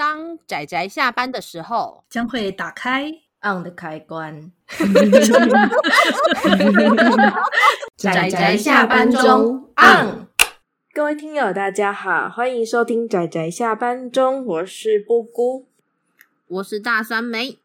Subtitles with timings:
[0.00, 3.12] 当仔仔下班的时候，将会打开
[3.42, 4.50] on 的开关。
[7.98, 10.26] 仔仔下班中 on。
[10.94, 15.66] 各位听友，大家好，欢迎收听仔仔下班中，我是布姑，
[16.48, 17.58] 我是大酸梅。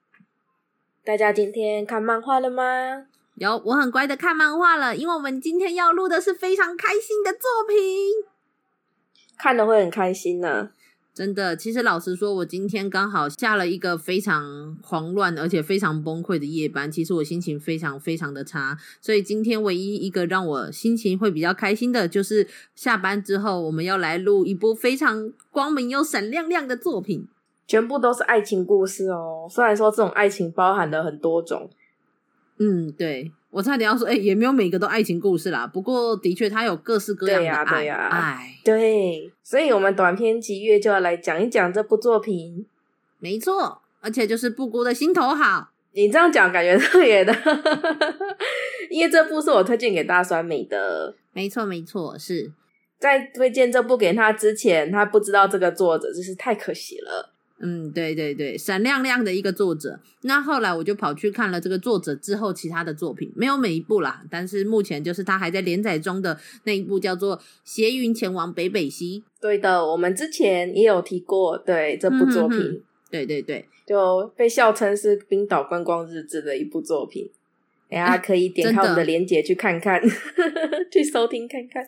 [1.06, 3.06] 大家今天看漫画了吗？
[3.36, 7.78] 有，我很乖的看漫画了，因为我们今天要录的是非常开心的作品，
[9.38, 10.72] 看了会很开心呢、啊。
[11.16, 27.26] 真的，其实老实说，我今天刚好下了一个非常狂乱而且非常崩溃的夜班，其实我心情非常非常的差，所以今天唯一一个让我心情会比较开心的，就是下班之后我们要来录一部非常光明又闪亮亮的作品，
[27.66, 29.48] 全部都是爱情故事哦。
[29.50, 31.70] 虽然说这种爱情包含了很多种，
[32.60, 33.32] 嗯，对。
[33.56, 35.66] 我差点要说，哎、欸，也没有每个都爱情故事啦。
[35.66, 37.64] 不过，的确，它有各式各样的爱。
[37.64, 38.60] 对呀、啊，对、啊，爱。
[38.66, 42.66] 对，所以我们短篇集月就要来讲一讲这部作品。
[43.20, 45.70] 没错，而且就是布谷的心头好。
[45.94, 47.34] 你这样讲，感觉特别的，
[48.92, 51.16] 因为这部是我推荐给大酸美的。
[51.32, 52.52] 没错，没错，是
[53.00, 57.32] 在推荐这部给他之前，他不知道这个作者，真是太可惜了。
[57.60, 60.00] 嗯，对对对，闪亮亮的一个作者。
[60.24, 69.24] 那后来我就跑去看了这个作者之后其他的作品，没有每一部啦，但是目前就是他还在连载中的那一部叫做《斜云前往北北西》。
[69.42, 77.30] 对的，我们之前也有提过，对这部作品，嗯、哼哼对对对，就被笑称是冰岛观光日志的一部作品。
[77.88, 80.02] 大家可以点开我们的链接去看看，
[80.92, 81.88] 去收听看看。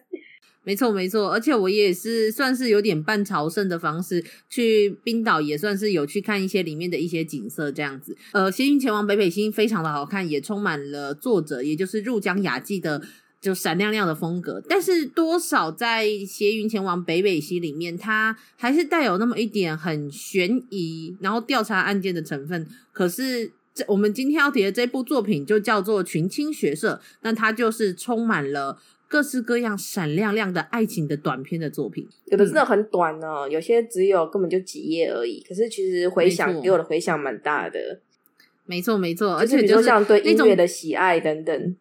[0.68, 8.18] 没错，没错，而且我也是算是有点半朝圣的方式去冰岛，也算是有去看一些里面的一些景色这样子。
[8.34, 13.02] 呃，谐云前往北北西非常的好看，也充满了作者也就是入江雅纪的
[13.40, 14.62] 就闪亮亮的风格。
[14.68, 22.68] 但是多少在谐云前往北北西里面，它还是带有那么一点很悬疑，然后调查案件的成分。
[22.92, 28.78] 可是这我们今天要提的这部作品就叫做群青学社，那它就是充满了。
[29.08, 35.42] 各式各样闪亮亮的爱情的短篇的作品，有的真的很短哦，嗯、有些只有根本就几页而已。
[35.48, 38.00] 可是其实回想给我的回响蛮大的，
[38.66, 41.76] 没错没错，而且比如说像对音乐的喜爱等等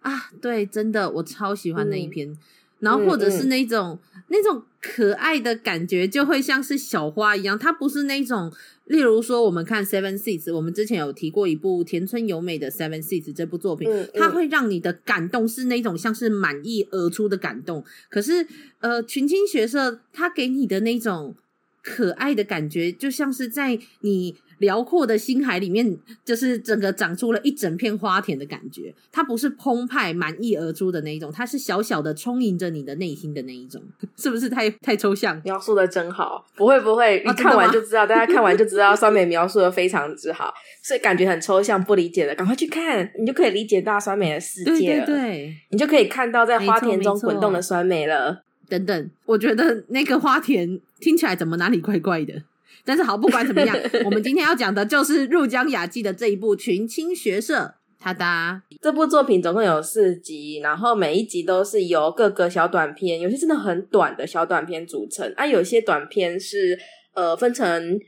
[0.00, 2.28] 啊，对，真的我超喜欢那一篇。
[2.28, 2.38] 嗯、
[2.84, 8.52] 然后或者是那种、嗯嗯、那种可爱的感觉，就会像是小花一样，它不是那种。
[8.84, 17.82] 例如说，我们看《Seven Seeds》，我们之前有提过一部田村由美的《Seven Seeds》这部作品，嗯嗯、它会让你的感动是那种像是满意而出的感动。
[18.10, 18.46] 可是，
[18.80, 21.34] 呃，群青学社它给你的那种
[21.82, 24.36] 可爱的感觉，就像是在你。
[24.58, 28.94] 辽阔的星海里面，就是整个长出了一整片花田的感觉。
[29.12, 33.82] 它不是澎湃满溢而出的那一种，它是小小的充盈着你的内心的那一种，
[34.16, 35.40] 是不是太太抽象？
[35.44, 45.06] 描述的真好，不会不会，一看完就知道，啊、大家看完就知道，酸梅描述的非常之好，所以感觉很抽象不理解的，赶快去看，你就可以理解大酸梅的世界了。
[45.06, 48.42] 对对对，你就可以看到在花田中滚动的酸梅了。
[48.66, 52.42] 等等，我觉得那个花田听起来怎么哪里怪怪的？
[52.84, 57.58] 但是好，不管怎么样， 我们今天要讲的就是入江雅纪的这一部《群青学社》。
[57.96, 66.78] 他哒这部作品总共有四集，然后每一集都是由各个小短片，有些真的很短的小短片组成，啊，有些短片是
[67.14, 67.98] 呃分成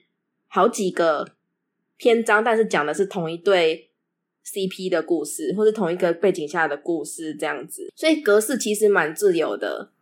[0.49, 1.27] 好几个
[1.97, 3.89] 篇章，但是讲的是同一对
[4.45, 9.93] CP 的故事，或是同一个背景下的故事这样子，所以格式其实蛮自由的。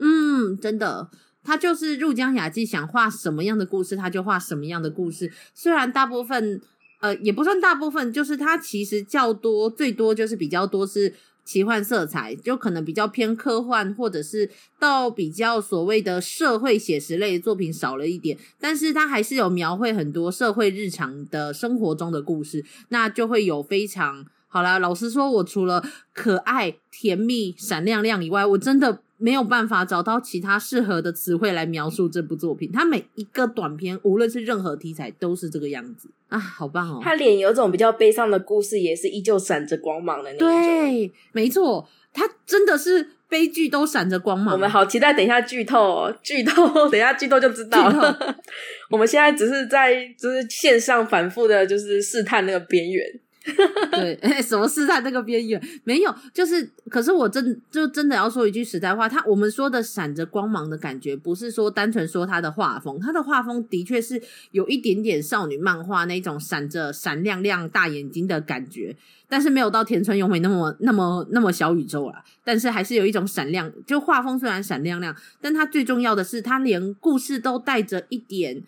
[0.00, 1.10] 嗯，真的。
[1.44, 5.32] 他就是入江雅纪想画什么样的故事，他就画什么样的故事。
[5.54, 6.60] 虽然大部分，
[7.00, 11.12] 呃，也不算大部分，就是他其实较多，最多就是比较多是
[11.44, 14.48] 奇幻色彩，就可能比较偏科幻，或者是
[14.78, 18.38] 到比较所谓的社会写实类的作品少了一点。
[18.60, 24.78] 但是他还是有描绘很多社会日常的生活中的故事，那就会有非常好啦。
[24.78, 29.00] 老实说，我除了可爱、甜蜜、闪亮亮以外，我真的。
[29.22, 32.72] 没有办法找到其他适合的词汇来描述这部作品。
[32.72, 37.00] 他每一个短片，无论是任何题材，都是这个样子啊，好棒哦！
[37.00, 40.48] 他连有种比较悲伤的故事，也是依旧闪着光芒的那种。
[40.48, 44.54] 对，没错，他真的是悲剧都闪着光芒。
[44.54, 48.36] 我们好期待，等一下剧透哦，剧透， 等一下剧透就知道了。
[48.90, 53.06] 我们现在只是在就是线上反复的，就是试探那个边缘。
[53.90, 55.60] 对，什么是在那个边缘？
[55.84, 64.22] 没有，就是，可是我真就真的要说一句实在话，他我们说的闪着光芒的感觉，不是说单纯说他的画风，他的画风的确是
[64.52, 68.96] 有一点点少女漫画那种闪着闪亮亮大眼睛的感觉，
[69.28, 78.62] 但是没有到田村由美那么那么那么小宇宙啦，但是还是有一种闪亮，就画风虽然闪亮亮，但它最重要的是，它连故事都带着一点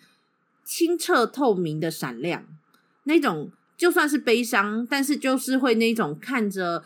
[0.65, 2.43] 清澈透明的闪亮，
[3.05, 6.83] 那种就算是悲伤，但是就是会那种看着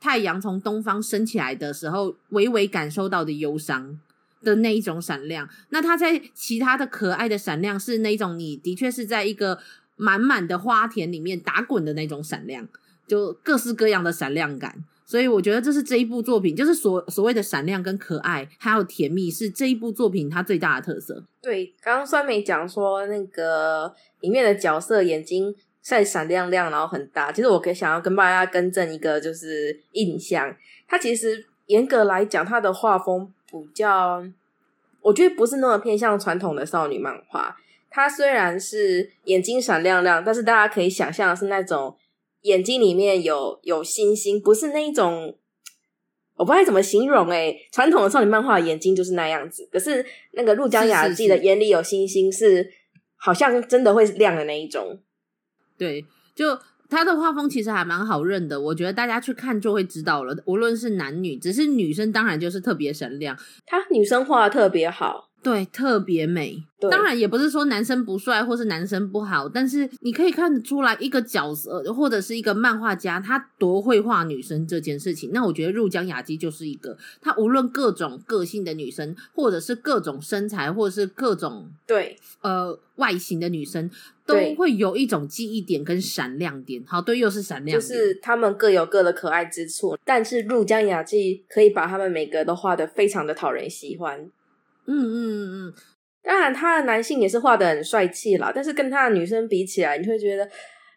[0.00, 3.98] 太阳从东方升起来的时候，微微感受到的忧伤
[4.42, 5.48] 的那一种闪亮。
[5.68, 9.58] 那它在其他的可爱的闪亮是那种你的确是在一个
[9.96, 12.66] 满满的花田里面打滚的那种闪亮，
[13.06, 14.84] 就各式各样的闪亮感。
[15.04, 21.24] 所以我觉得这是这一部作品，就是所所谓的闪亮跟可爱，还有甜蜜，是这一部作品它最大的特色。
[21.42, 27.30] 对，刚刚酸梅讲说那个里面的角色眼睛晒闪亮亮，然后很大。
[27.32, 30.54] 其实我可以想要跟大家更正一个，就是印象，
[30.88, 34.22] 它其实严格来讲，它的画风比较，
[35.00, 37.56] 我觉得不是那么偏向传统的少女漫画。
[37.90, 41.96] 它虽然是眼睛闪亮亮，但是大家可以想象是那种。
[42.44, 45.36] 眼睛里面有有星星，不是那一种，
[46.36, 52.72] 我不知道怎么形容诶、欸、传统的少女漫画眼睛就是那样子，可是那个陆江雅纪的眼里有星星，是
[53.16, 54.98] 好像真的会亮的那一种。
[55.80, 56.04] 对，
[56.34, 56.58] 就
[56.90, 60.36] 他的画风其实还蛮好认的，我觉得大家去看就会知道了。
[60.44, 63.34] 无论是男女，只是女生当然就是特别闪亮，
[63.64, 65.29] 他女生画的特别好。
[65.42, 66.62] 对，特别美。
[66.78, 75.30] 对当然也不是说男生不帅或是男生不好，但是你可以看得出来一个角色或者是一个漫画家，他多会画女生这件事情。
[75.34, 83.90] 那我觉得入江雅纪就是一个，他无论各种个性的女生，或者是各种身材，或者是各种对呃外形的女生，
[84.24, 86.82] 都会有一种记忆点跟闪亮点。
[86.86, 94.30] 好，对，又是闪亮点，就是他们各有各的可爱之处，但是入江雅纪可以把他们每个都画的非常的讨人喜欢。
[94.92, 95.74] 嗯嗯嗯嗯，
[96.20, 100.48] 当然他的男性也是画的很帅气啦，但是跟他的女生比起来，你会觉得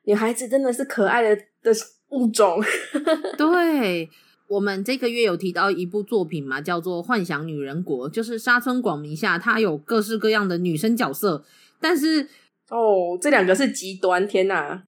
[0.06, 1.72] 女孩子真的是可爱的的
[2.10, 2.60] 物种。
[3.38, 4.10] 对，
[4.48, 11.45] 我们这个月有提到一部作品嘛，叫做《幻想女人国》，就是沙村广明下，它有各式各样的女生角色，
[11.80, 12.28] 但是
[12.69, 14.84] 哦，这两个是极端，天哪！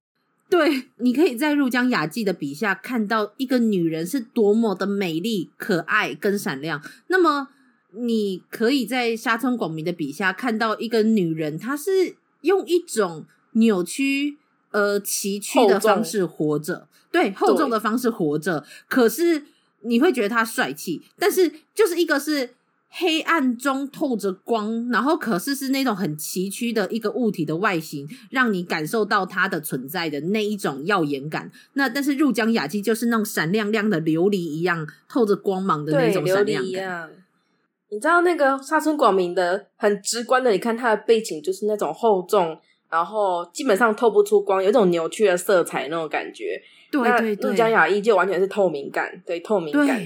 [0.50, 7.50] 对，你可以在入江雅纪的笔下看到一个女人是多么的美丽、可爱跟闪亮，那么。
[7.98, 14.36] 你可以在沙村广明的笔下看到一个女人，她是用一种扭曲、
[14.70, 18.64] 呃崎岖的方式活着，对厚重的方式活着。
[18.88, 19.44] 可是
[19.80, 22.50] 你会觉得她帅气，但是就是一个是
[22.88, 31.50] 黑暗中透着光，然后可是是那种很崎岖的一个物体的外形，让你感受到它的存在的那一种耀眼感。
[31.74, 37.10] 那但是入江雅纪就是那种闪亮亮的琉璃一样，透着光芒的那种闪亮感。
[37.88, 42.58] 你知道那个沙村广明的很直观的，你看他的背景就是那种厚重，
[42.90, 46.60] 然后基本上透不出光，有一种扭曲的色彩那种感觉。
[46.90, 50.00] 对对对，入江雅一就完全是透明感，对透明感。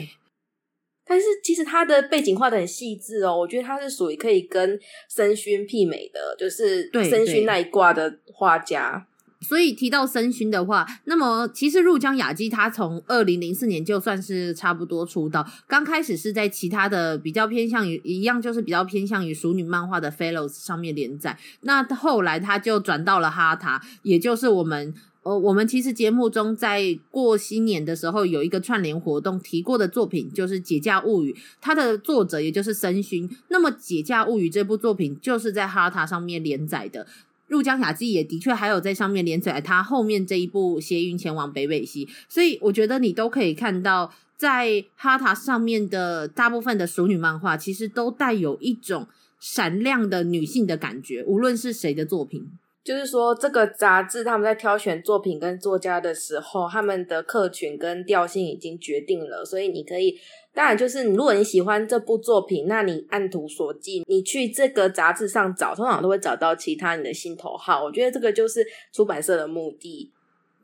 [1.04, 4.78] 但是其实他的背景画的很细致哦，我觉得他是属于可以跟
[5.08, 9.06] 深薰媲美的，就是深薰那一挂的画家。
[9.40, 21.38] 所以提到森薰的话，那么其实入江雅纪他从二零零四年就算是差不多出道，刚开始是在其他的比较偏向于一样，就是比较偏向于熟女漫画的 Fellows 上面连载。
[21.62, 33.28] 那后来他就转到了哈塔，也就是我们呃，我们其实节目中在过新年的时候有一个串联活动提过的作品，就是《解嫁物语》，它的作者也就是森薰。
[33.48, 37.06] 那么《解嫁物语》这部作品就是在哈塔上面连载的。
[37.50, 49.08] 入江雅纪也的确还有在上面连载他后面这一部《邪云前往北北西》，所以我觉得你都可以看到，在哈塔上面的大部分的熟女漫画，其实都带有一种
[49.40, 52.46] 闪亮的女性的感觉，无论是谁的作品。
[52.84, 60.16] 就是说，这个杂志他们在挑选作品跟作家的时候，他们的客群跟调性已经决定了，所以你可以。
[60.52, 67.84] 当然，就是如果你喜欢这部作品，那你按图索骥，你去这个杂志上找，通常都会找到其他你的心头好。
[67.84, 70.12] 我觉得这个就是出版社的目的。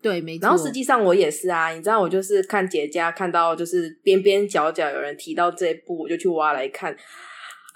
[0.02, 0.43] 对，没错。
[0.43, 6.95] 然后实际上我也是啊，你知道，我就是看姐家看到就是边边角角有人提到这一部，我就去挖来看，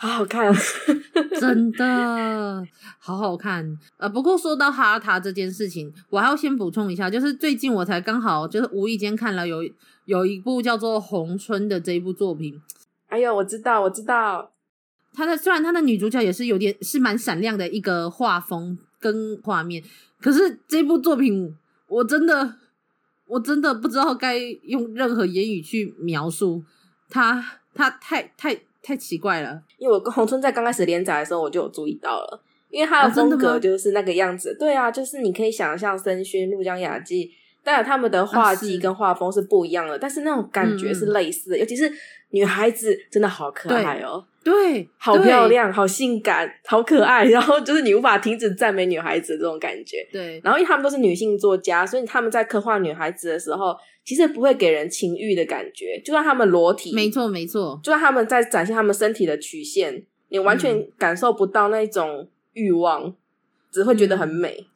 [0.00, 0.50] 好好看，
[1.38, 2.66] 真的
[2.98, 3.78] 好好看。
[3.98, 9.58] 呃，不过说到哈塔这件事情，我还要先补充一下，就是最近我才刚好就是无意间看了有。
[10.06, 12.60] 有一部叫做《红春》的这一部作品，
[13.06, 14.50] 哎呦，我知道，我知道，
[15.12, 19.84] 他的虽然他的女主角也是有点是蛮闪亮的一个画风跟画面，
[20.20, 21.54] 可是这部作品
[21.86, 22.56] 我真的
[23.28, 26.64] 我真的不知道该用任何言语去描述
[27.08, 29.62] 它，它太太太奇怪了。
[29.78, 34.56] 因为我跟红春在刚开始连载的时候，我就有注意到了，因为他的风格就是那个样子。
[34.58, 37.30] 对啊，就是你可以想象深薰、入江雅纪。
[37.62, 41.92] 当然，他们的画技跟画风是不一样的，啊、是但是那种感觉是类似的，嗯、尤其是
[42.30, 44.24] 女孩子真的好可爱哦。
[44.42, 49.98] 对，好漂亮，好性感，好可爱，然后就是你无法停止赞美女孩子这种感觉。
[50.10, 63.14] 对，然后因为他们都是女性作家，所以他们在刻画女孩子的时候，其实不会给人情欲的感觉，就算他们裸体，没错没错，就算他们在展现他们身体的曲线，你完全感受不到那种欲望，嗯、
[63.70, 64.66] 只会觉得很美。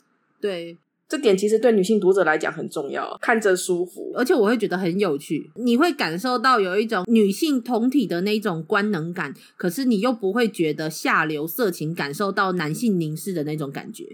[0.40, 0.78] 对。
[1.06, 5.50] 这点其实对女性读者来讲很重要，看着舒服，而且我会觉得很有趣。
[5.54, 14.04] 你会感受到有一种女性同体的那种官能感，可是你又不会觉得下流色情，感受到男性凝视的那种感觉。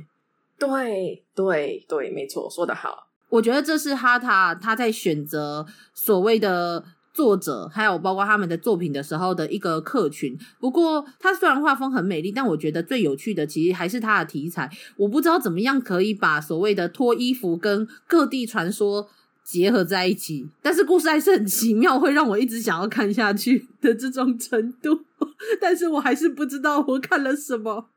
[0.58, 3.09] 对对对，没错，说得好。
[3.30, 6.84] 我觉得这是哈塔他在选择所谓的。
[7.12, 10.38] 作者还有包括他们的作品的时候的一个客群。
[10.60, 14.70] 不过，他虽然画风很美丽，但我觉得最有趣的其实还是他的题材。
[14.96, 19.08] 我不知道怎么样可以把所谓的脱衣服跟各地传说
[19.42, 25.00] 结合在一起，但是故事还是很奇妙，会让我一直想要看下去的这种程度。
[25.60, 27.90] 但是我还是不知道我看了什么。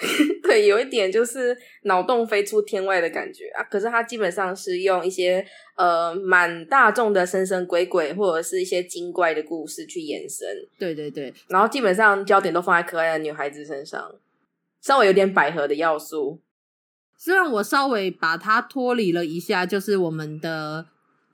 [0.42, 3.62] 对，有一点就是脑洞飞出天外的感觉啊！
[3.64, 5.44] 可是它基本上是用一些
[5.76, 10.48] 呃蛮大众的神神鬼鬼或者是一些精怪的故事去延伸。
[10.78, 14.14] 对对对，然后基本上焦点都放在可爱的女孩子身上，
[14.80, 16.40] 稍微有点百合的要素。
[17.16, 20.86] 虽然我稍微把它脱离了一下，就是我们的。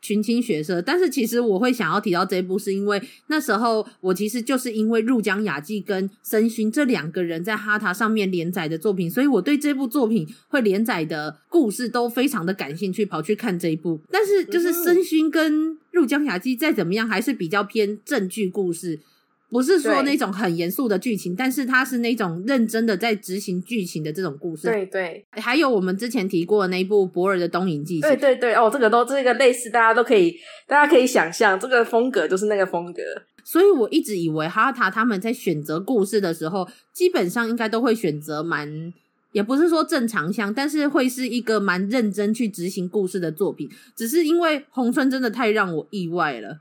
[0.07, 14.01] 群青学社，但是其实我会想要提到这一部，是因为那时候我其实就是因为入江雅纪跟申薰这两个人在哈塔上面连载的作品，所以我对这部作品会连载的故事都非常的感兴趣，跑去看这一部。
[14.09, 19.01] 但是就是申薰跟入江雅纪再怎么样，还是比较偏正剧故事。
[19.49, 24.67] 不是说那种很严肃的剧情，但是它是那种认真的在执行剧情的这种故事。
[24.67, 28.00] 对对，还有我们之前提过的那一部博尔的东瀛记。
[28.00, 30.37] 对对对，哦，这个都这个类似，大家都可以，
[30.67, 33.00] 大家可以想象这个风格就是那个风格。
[33.45, 38.93] 所以我一直以为哈塔他们在选择故事的时候，基本上应该都会选择蛮，
[39.31, 43.71] 也不是说正常向，但是会是一个蛮认真去执行故事的作品。
[43.97, 46.59] 只是因为红村真的太让我意外了，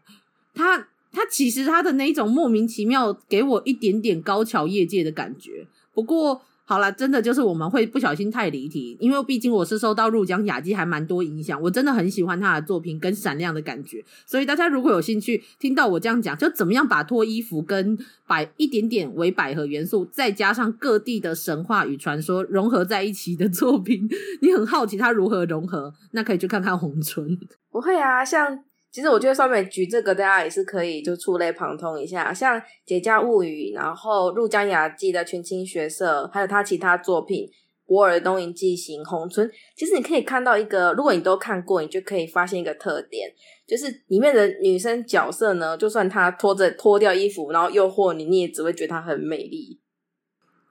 [0.53, 0.89] 他。
[1.15, 5.65] 他其实他的那一种莫名其妙，给我一点点高桥业界的感觉。
[5.93, 14.03] 不过好啦，真的就是我们会不小心太离题，因为毕竟我是受到入江雅纪还蛮多影响，我真的很喜欢他的作品跟闪亮的感觉。
[14.25, 17.95] 所以大家如果有兴趣听到我这样讲，就怎么样把脱衣服跟
[18.27, 24.09] 百一点点为百合元素，再加上各地的神话与传说融合在一起的作品，
[24.41, 27.37] 你很好奇它如何融合，那可以去看看红村。
[27.71, 28.63] 不会啊，像。
[28.95, 37.45] 其实我觉得上面举这个，大家也是可以就触类旁通一下，像《节假物语》，然后入江雅纪的《群青学社》，还有他其他作品
[37.85, 39.45] 《博尔东瀛记行》《红村》。
[39.75, 43.29] 其实你可以看到一个，如果你都看过，你就可以发现一个特点，
[43.67, 49.81] 就是里面的女生角色呢，就算她脱着脱掉衣服，然后诱惑你，你也只会觉得她很美丽。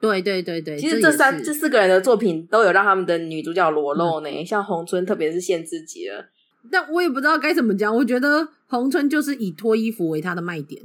[0.00, 6.24] 对对对对，其实这三这，这四个人的作品都有让他们的女主角裸露呢，嗯、像红村，特别是限制级了。
[6.70, 10.82] 但我也不知道该怎么讲，我觉得红春就是以脱衣服为他的卖点，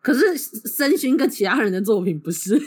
[0.00, 2.60] 可是申薰跟其他人的作品不是， 你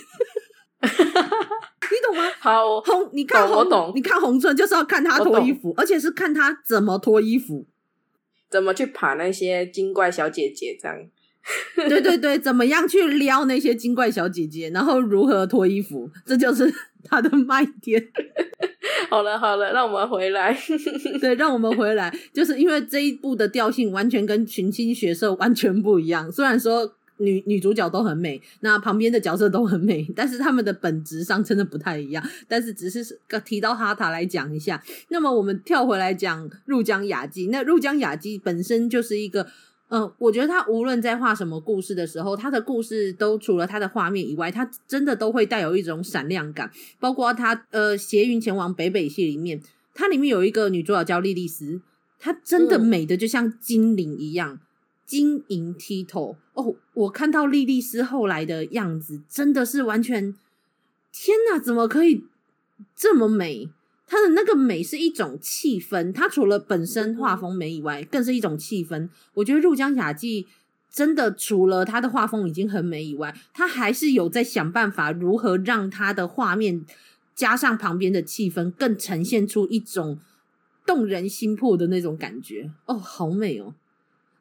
[2.05, 2.24] 懂吗？
[2.39, 7.65] 好，红，你看红，我懂，你看红春就是要看他脱衣服，而且是看他怎么脱衣服，
[8.50, 10.98] 怎么去爬那些精怪小姐姐这样。
[11.75, 18.01] 对对对，怎么样去撩那些精怪小姐姐，然后如何脱衣服，这就是他的卖点。
[19.13, 20.58] 好了好了，让我们回来。
[21.22, 26.32] 对，让我们回来，就是因为这一部的调性完全跟群青学社完全不一样。
[26.32, 32.27] 虽然说女女主角都很美，那旁边的角色都很美， 但是他们的本质上真的不太一样。
[32.48, 34.82] 但是只是提到哈塔来讲一下。
[35.10, 39.46] 那么我们跳回来讲入江雅纪，那入江雅纪本身就是一个。
[39.95, 46.71] 嗯，我觉得他无论在画什么故事的时候，他的故事都除了他的画面以外，他真的都会带有一种闪亮感。
[47.00, 49.62] 包括他呃，斜云前往北北系里面，
[49.93, 51.79] 它里面有一个女主角叫莉莉丝，
[52.17, 54.59] 她真的美的就像精灵一样，
[55.05, 56.38] 晶莹剔透。
[56.55, 60.33] 哦，我看到莉莉丝后来的样子，真的是完全，
[61.12, 62.23] 天哪，怎么可以
[62.95, 63.69] 这么美？
[64.13, 69.10] 它的那个美是一种气氛，它除了本身画风美以外，更是一种气氛。
[69.34, 70.46] 我觉得入江雅纪
[70.91, 76.86] 真的除了它的画风已经很美以外，它还是有在想办法如何让它的画面
[77.34, 80.20] 加上旁边的气氛，更呈现出一种
[80.86, 82.70] 动人心魄的那种感觉。
[82.86, 83.74] 哦，好美哦！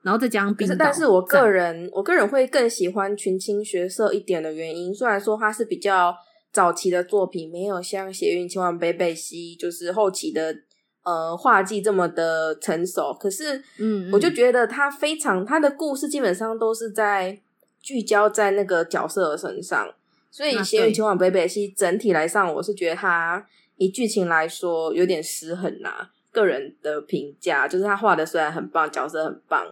[0.03, 6.15] 然后再加上冰岛，但是我个人，我个人会更喜欢群青学舍一点的原因，虽然说它是比较。
[6.53, 10.55] 早期的作品没有像《斜云前往北北西》就是后期的
[11.03, 17.41] 呃画技这么的成熟，可是嗯，我就觉得他非常他的故事基本上都是在
[17.81, 19.95] 聚焦在那个角色的身上。
[20.31, 26.11] 所以《血雨前往北北西》整体来上，我是觉得他以剧情来说有点失衡啦、啊。
[26.31, 29.67] 个人的评价就是他画的虽然很棒，角色很棒，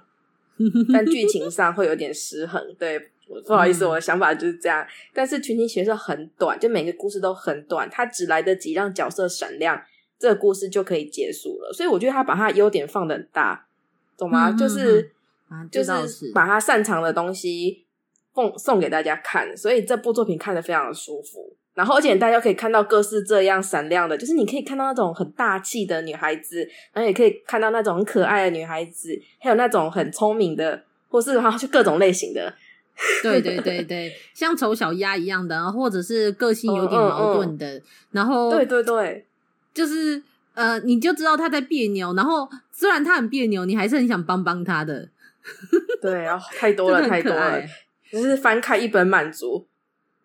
[0.93, 2.63] 但剧情上会有点失衡。
[2.79, 3.11] 对，
[3.47, 4.87] 不好意思，我的想法就是这样。
[5.13, 9.81] 但是群情学色很短，就每个故事都很短，它只来得及让角色闪亮，
[10.19, 11.73] 这个故事就可以结束了。
[11.73, 13.67] 所以我觉得他把他优点放的很大，
[14.17, 14.51] 懂吗？
[14.53, 15.11] 就是
[15.71, 17.85] 就是把他擅长的东西。
[18.33, 21.53] 送送给大家看，所以这部作品看得非常的舒服。
[21.75, 32.55] 然后，而且大家可以看到各式这样闪亮的，就是你可以看到那种很大气的女孩子，然后也可以看到那种很可爱的女孩子，还有那种很聪明的，或是哈就各种类型的。
[33.23, 37.67] 对对对对，像丑小鸭一样的，或者是个性有点矛盾的。
[37.67, 39.27] 嗯嗯嗯、然后，对对对，
[39.73, 40.23] 就是
[40.55, 42.13] 呃，你就知道他在别扭。
[42.15, 45.09] 然后，虽然他很别扭，你还是很想帮帮他的。
[46.03, 47.63] 对啊，太多了，太多了。
[48.11, 49.67] 只是翻开一本满足，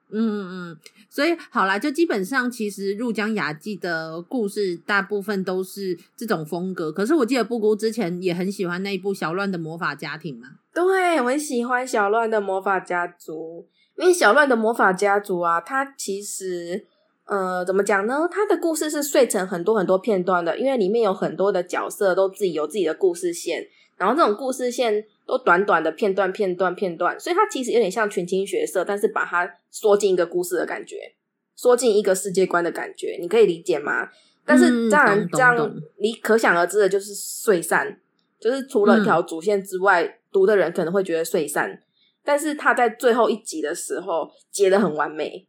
[0.10, 0.78] 嗯嗯嗯，
[1.16, 6.92] 所以好啦，就基本上其实入江雅纪的故事大部分都是这种风格。
[6.92, 13.66] 可是我记得布谷之前也很喜欢那一部《小乱的魔法家庭》嘛，对，我很喜欢《小乱的魔法家族》，
[14.02, 16.86] 因为《小乱的魔法家族》啊，它其实
[17.28, 18.28] 呃怎么讲呢？
[18.30, 25.06] 它的故事是碎成很多很多片段的，因为里面有很多的角色都自己有自己的故事线，然后这种故事线。
[25.26, 31.16] 都短短的片段，片段，片段，所以它其实有点像群青学色，但是把它缩进一个故事的感觉，
[31.56, 34.10] 缩进一个世界观的感觉，你可以理解吗？
[34.46, 38.00] 但是当然这样，你可想而知的就是碎散，
[38.40, 41.82] 就是除了一条主线之外，嗯、读的人可能会觉得碎散。
[42.24, 45.48] 但是他在最后一集的时候结的很完美，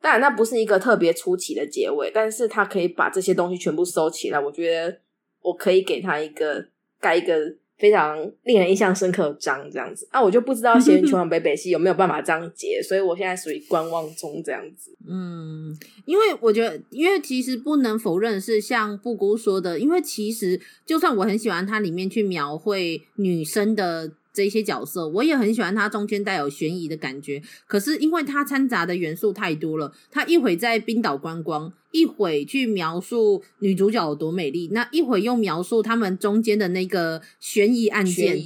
[0.00, 4.98] 当然那不是一个特别出奇的结尾，但是他可以把这些东西全部收起来，我觉得
[5.42, 7.56] 我可以给他一个盖一个。
[7.82, 14.96] 非常令人印象深刻的章这样子啊，我就不知道《血雨前往北北西》有没有办法这样结，所以我现在属于观望中这样子。
[15.08, 24.12] 嗯，因为我觉得，因为其实不能否认是像布谷说的，因为其实就算我很喜欢它里面去描绘女生的。
[24.32, 27.42] 这些角色我也很喜欢，它中间带有悬疑的感觉。
[27.66, 38.42] 可是因为它掺杂的元素太多了，它一会在冰岛观光，一会去描述女主角有多美丽，那一会又描述他们中间的那个悬疑案件。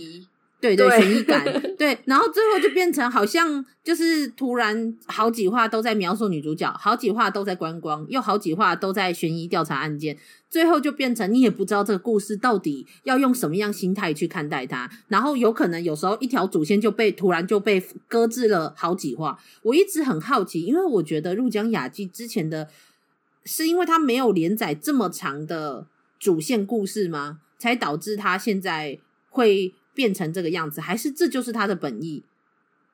[0.75, 1.45] 对对，悬疑感
[1.79, 10.17] 对，然后最后就变成好像就是突然好几话都在描述女主角，好几话都在观光，又好几话都在悬疑调查案件，
[10.49, 19.39] 最后就变成你也不知道这个故事到底要用什么样心态去看待它，然后有可能有时候一条主线就被突然就被搁置了好几话。
[19.63, 22.69] 我一直很好奇，因为我觉得入江雅纪之前的
[23.45, 25.87] 是因为它没有连载这么长的
[26.19, 27.41] 主线故事吗？
[27.59, 28.99] 才导致它现在
[29.29, 29.75] 会。
[29.97, 32.23] 变成这个样子，还是这就是他的本意？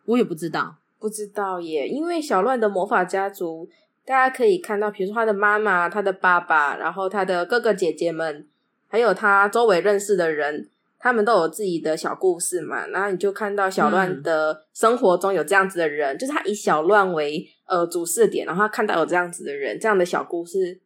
[0.06, 1.88] 我也不知道，不知道耶。
[1.88, 3.68] 因为小乱的魔法家族，
[4.04, 8.46] 大家可以看到，比如说他的妈妈、他的爸爸，然后他的哥哥姐姐们，
[8.86, 12.86] 还有他周围认识的人，他们都有自己的小故事嘛。
[12.86, 20.80] 然后你就看到小乱的生活中有这样子的人，嗯、就是他以小乱为呃主视点，然后他看到有这样子的人，这样的小故事，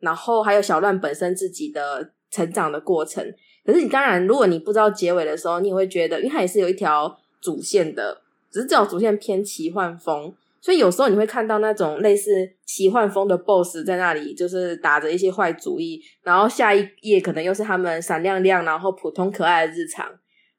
[0.00, 3.34] 然后还有小乱本身自己的成长的过程。
[3.64, 12.30] 可是你当然，如果你不知道结尾的时候，你也会觉得，因为它也是有一条主线的，只是这条主线偏奇幻风，所以有时候你会看到那种类似
[12.66, 20.06] 奇幻风的 BOSS 在那里，就是打着一些坏主意，然后下一页可能又是他们闪亮亮，然后普通可爱的日常。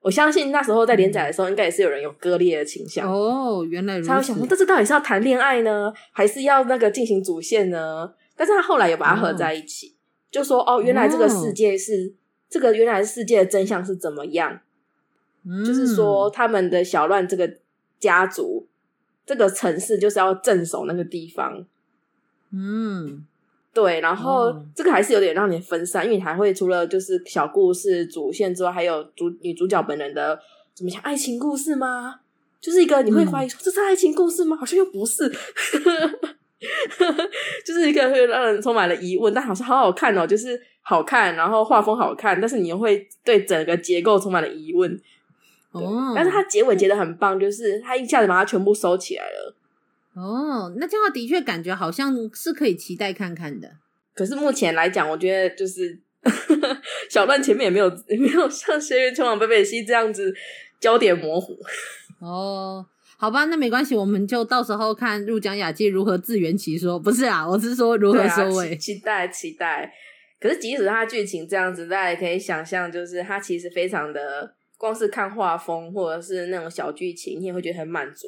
[0.01, 3.11] 我相信那时候在连载的时候，应该也是有人有割裂的倾向。
[3.11, 4.09] 哦，原来如此。
[4.09, 8.11] 他会想说，这次到底是要谈恋爱呢，还是要那个进行主线呢？
[8.35, 9.97] 但是他后来有把它合在一起，哦、
[10.31, 12.15] 就说哦，原来这个世界是。
[12.49, 14.59] 这个原来世界的真相是怎么样？
[15.47, 17.57] 嗯、就是说，他们的小乱这个
[17.99, 18.67] 家族，
[19.25, 21.65] 这个城市就是要镇守那个地方。
[22.51, 23.25] 嗯，
[23.73, 23.99] 对。
[24.01, 30.39] 然后、嗯、这个还是有点让你分散，因为你还会除了就是小故事主线之外，还有主女主角本人的
[30.73, 32.21] 怎么讲爱情故事吗？
[32.59, 34.57] 就是一个你会怀疑说、嗯、这是爱情故事吗？
[34.57, 35.31] 好像又不是，
[37.65, 40.61] 就是一个会让人充满了疑问，但好像好好看哦，就是。
[40.87, 45.01] 好看，然后画风好看，但是你又会对整个结构充满了疑问。
[45.71, 49.55] 哦，但是它结尾结得很棒，就是它一下子把它全部收起来了。
[50.13, 53.67] 哦，那这样的确感觉好像是可以期待看看的。
[54.13, 55.97] 可是目前来讲，我觉得就是
[57.09, 57.89] 小段前面也没有
[58.19, 60.31] 没有像《血雨前往贝贝西》这样子
[60.79, 61.57] 焦点模糊。
[62.19, 62.85] 哦，
[63.17, 66.99] 好吧，那没关系，我们就到时候看入江雅纪如何自圆其说。
[66.99, 68.73] 不是啊，我是说如何收尾。
[68.73, 69.93] 啊，期待期待。
[70.39, 78.27] 可是，即使他剧情这样子，大家也可以想象，就是他其实非常的光是看画风或者是那种小剧情，你也会觉得很满足，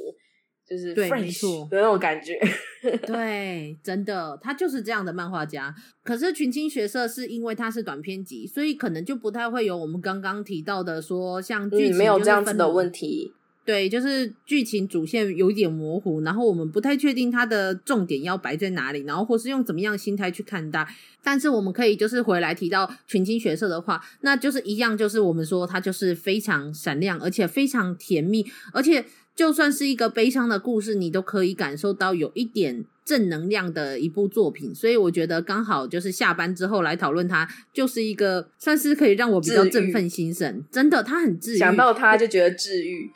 [0.67, 2.39] 就是对，没错有那种感觉。
[3.06, 5.76] 对，真的，他就是这样的漫画家。
[6.04, 13.34] 可是群青学社是因为他是短篇集，所以可能就不太会有我们刚刚提到的说像剧情、嗯、没有这样子的问题。
[13.68, 20.88] 对，就是剧情主线有点模糊，然后我们不太确定它的重点要摆在哪里，然后或是用怎么样的心态去看待。
[21.22, 29.04] 但是我们可以就是回来提到群青学社的话，那就是一样，就是我们说它就是非常闪亮，而且非常甜蜜，而且
[29.36, 34.74] 就算是一个悲伤的故事，你都可以感受到有一点正能量的一部作品。
[34.74, 40.64] 所以我觉得刚好就是下班之后来讨论它，就是一个算是可以让我比较振奋心神。
[40.72, 43.12] 真的，它很治愈，想到它就觉得治愈。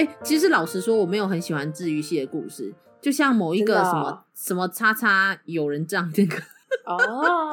[0.00, 6.38] 哎、欸，其实老实说，我没有很喜欢治愈系的故事，就像某一个什么、哦、什么叉叉有人这样这个
[6.86, 7.52] 哦，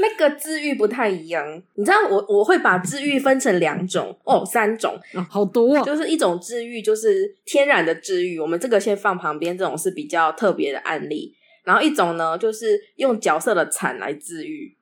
[0.00, 1.62] 那个治愈不太一样。
[1.74, 11.36] 你知道我我会把治愈分成两种哦，三种、 哦，好多、哦，就是一种治愈就是天然的治愈，我们这个先放旁边，这种是比较特别的案例。
[11.64, 14.74] 然后一种呢，就是用角色的惨来治愈。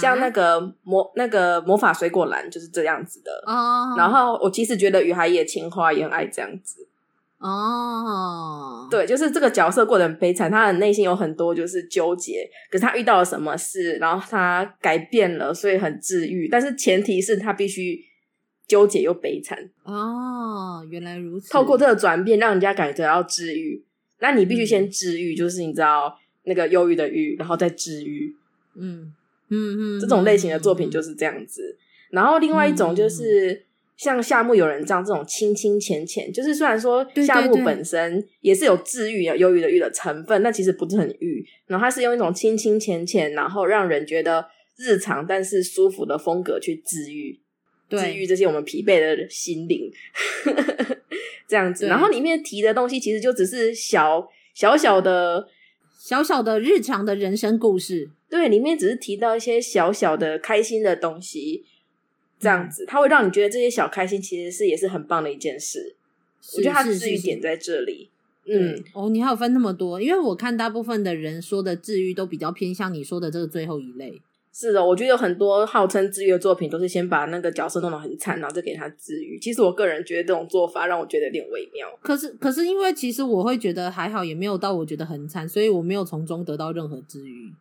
[0.00, 3.94] 像那个魔那个魔法水果篮就是这样子的哦。
[3.96, 6.88] 然后我其实觉得雨海野青花也很爱这样子
[7.38, 8.88] 哦。
[8.90, 12.48] 对，就是这个角色过得很悲惨，他的内心有很多就是纠结。
[12.70, 16.48] 可是他遇到了什么事，然后他改变了，所以很治愈。
[16.48, 18.00] 但是前提是他必须
[18.66, 20.84] 纠结又悲惨哦。
[20.90, 23.84] 原来如此，透过这个转变，让人家感觉到治愈。
[24.18, 28.34] 那你必须先治愈，就是你知道那个忧郁的郁，然后再治愈。
[28.74, 29.12] 嗯。
[29.48, 31.78] 嗯嗯，这种类型的作品就是这样子。
[32.10, 33.64] 然后另外一种就是
[33.96, 41.44] 像夏目友人帐这种清清浅浅，就是虽然说夏目本身也是有治愈啊、忧郁的郁的成分，但其实不是很郁。
[41.66, 47.40] 然后它是用一种清清浅浅，然后让人觉得日常但是舒服的风格去治愈，
[47.90, 49.90] 治愈这些我们疲惫的心灵。
[51.48, 55.48] 这样子，然后里面提的东西其实就只是小小小的。
[55.98, 61.64] 小小的日常的人生故事，对，里面只是提到一些小小的开心的东西，
[62.38, 65.94] 这样子，它会让你觉得这些小开心其实是也是很棒的一件事。
[66.56, 68.10] 我觉得它治愈点在这里。
[68.48, 74.20] 嗯，哦，你还有分那么多，因为我看大部分的人说的治愈都比较偏向你说的这个最后一类。
[74.52, 79.38] 是的，我觉得有很多号称治愈的作品，都是先把那个角色弄得很惨，然后再给他治愈。
[79.38, 81.86] 其实我个人觉得这种做法让我觉得有点微妙。
[82.00, 87.52] 可是，可是因为其实我会觉得还好，也没有到我觉得很惨，所以我没有从中得到任何治愈。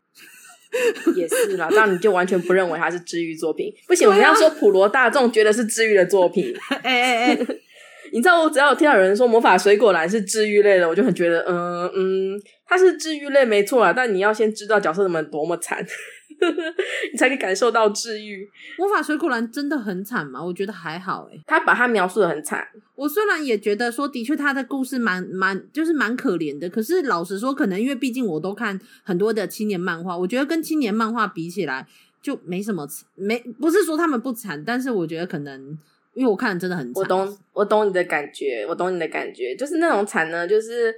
[1.16, 3.74] 也是啦，那你就完全不认为它是治愈作品？
[3.88, 6.54] 不行，我们要说普罗大众觉得是治愈的作品。
[6.70, 7.38] 哎 哎哎，
[8.12, 15.86] 你知道，我只要听到有人说魔法水果篮是治愈类的，我就很觉得，嗯嗯，它是治愈类没错啦，但你要先知道角色们多么惨。
[17.12, 18.50] 你才可以感受到治愈。
[18.78, 20.44] 魔法水果篮真的很惨吗？
[20.44, 21.42] 我觉得还好诶。
[21.48, 22.68] 他把他描述的很惨。
[22.96, 26.70] 我虽然也觉得说，的确他的故事蛮蛮就是蛮可怜的。
[26.70, 31.86] 可是老实说，可能因为毕竟我都看很多的青年漫画，我觉得跟青年漫画比起来
[32.22, 35.78] 就没什么没不是说他们不惨，但是我觉得可能
[36.14, 37.02] 因为我看的真的很惨。
[37.02, 40.94] 我懂，我懂你的感觉，我懂你的感觉，就是那种惨呢，就是。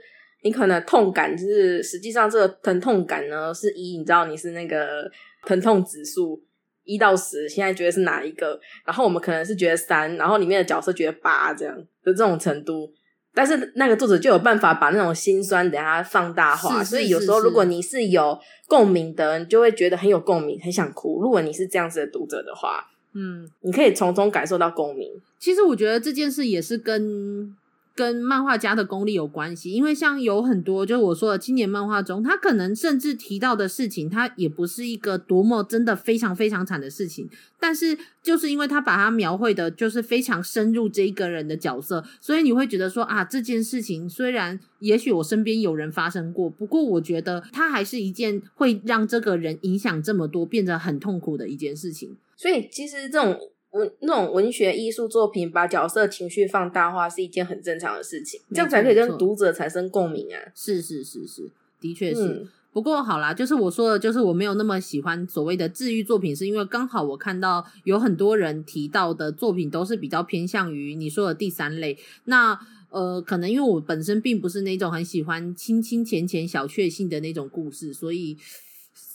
[0.48, 5.12] 你可能痛感就是，实际上这个疼痛感呢是一，你知道你是那个
[5.46, 6.42] 疼痛指数
[6.86, 8.58] 一到十，现在觉得是哪一个？
[8.86, 12.90] 然后我们可能是觉得三，然后里面的角色觉得八，这样的这种程度。
[13.34, 21.22] 但是那个作者就有办法把那种心酸等下放大化，所以有时候如果你是有共鸣的，你就会觉得很有共鸣，很想哭。
[21.22, 25.12] 如果你是这样子的读者的话，嗯，你可以从中感受到共鸣。
[25.40, 27.54] 其实我觉得这件事也是跟。
[27.98, 37.28] 跟漫画家的功力有关系，因为像有很多，就是我说的青年漫画中，他可能甚至提到的事情，他也不是一个多么真的非常非常惨的事情，
[37.60, 52.16] 但是就是因为他把它描绘的，就是非常深入这一个人的角色，所以你会觉得说啊，这件事情虽然也许我身边有人发生过，不过我觉得它还是一件会让这个人影响这么多，变得很痛苦的一件事情。
[52.36, 53.36] 所以其实这种。
[53.72, 60.40] 文那种文学艺术作品把角色情绪放大化是一件很正常的事情，这样才可以跟读者产生共鸣啊！
[60.56, 62.24] 是是是是，的确是。
[62.24, 71.98] 嗯、不过好啦，就是我说的，就是我没有那么喜欢所谓的治愈作品，是因为刚好我看到有很多人提到的作品都是比较偏向于你说的第三类。
[72.26, 78.38] 那呃，可能因为我本身并不是那种很喜欢清清浅浅小确幸的那种故事，所以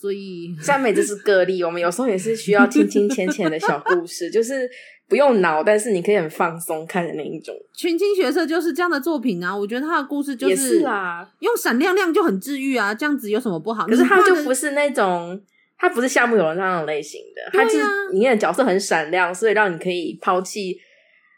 [0.00, 4.68] 所以赞美这是个例，我们有时候也是需要清清浅浅的小故事， 就是
[5.08, 7.54] 不用脑，但是你可以很放松看的那一种。
[7.76, 13.86] 群青学社就是这样的作品啊，我觉得他的故事就是，是啊，用闪亮亮就很治愈啊，这样子有什么不好？
[13.86, 15.40] 可是他就不是那种，
[15.78, 20.78] 他不是夏目友人那种类型的，他就是里面的角色很闪亮，所以让你可以抛弃。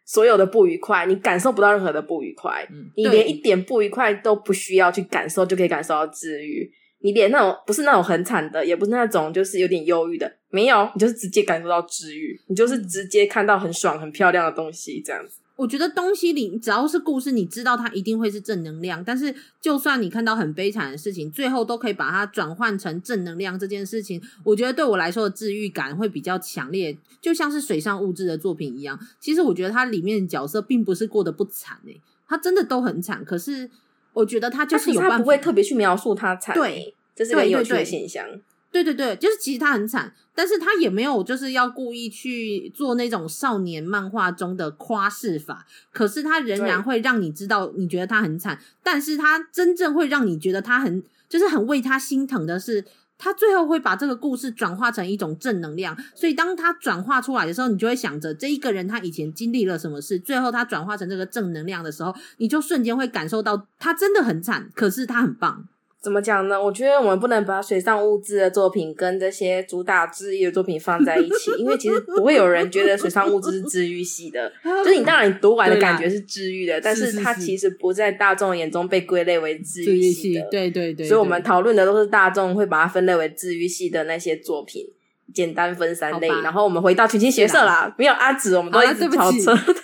[0.06, 6.70] 所有的不愉快，你感受不到任何的不愉快，嗯、你连一点不愉快都不需要去感受，就可以感受到治愈。
[7.04, 15.40] 你连那种不是那种很惨的，也不是那种就是有点忧郁的，没有，你就是直接感受到治愈，你就是直接看到很爽、很漂亮的东西，这样子。
[15.56, 19.04] 我觉得东西里只要是故事，你知道它一定会是正能量。
[19.04, 23.56] 但是，就算你看到很悲惨的事情，最后都可以把它转换成正能量。
[23.58, 28.98] 这件事情，我觉得对我来说的治愈感会比较强烈，就像是水上物质的作品一样。
[29.20, 33.24] 其实，我觉得它里面的角色并不是过得不惨诶，他真的都很惨。
[33.24, 33.70] 可是，
[34.14, 36.54] 我觉得他就是有办法，他不会特别去描述他惨。
[36.54, 38.24] 对，这是个有趣的现象。
[38.72, 52.84] 对对对，就是其实他很惨，但是他也没有就是要故意去做那种少年漫画中的夸饰法，可是他仍然会让你知道，你觉得他很惨，但是他真正会让你觉得他很就是很为他心疼的是，
[53.16, 65.68] 他最后会把这个故事转化成一种正能量，所以当他转化出来的时候，你就会想着这一个人他以前经历了什么事，最后他转化成这个正能量的时候，你就瞬间会感受到他真的很惨，可是他很棒。
[66.04, 66.62] 怎么讲呢？
[66.62, 74.52] 我觉得我们不能把水上物质的作品跟这些主打治愈的作品放在一起，因为其实不会有人觉得水上物质是治愈系的。
[74.84, 80.46] 就是你当然你读完的感觉是治愈的，但是它其实不在大众眼中被归类为治愈系的。
[80.50, 84.84] 对对对，所以我们讨论的都是大众会把它分类为治愈系的那些作品，
[85.32, 86.28] 简单分三类。
[86.28, 89.74] 然后我们回到群星学社啦，没有阿紫，我们都一直超车的。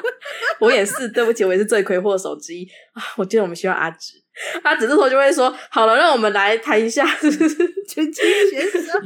[0.60, 3.02] 我也是，对不起，我也是罪魁祸首之一啊！
[3.16, 4.19] 我觉得我们需要阿紫。
[4.62, 8.92] 他只是说就会说好了，让我们来谈一下 群青学舍。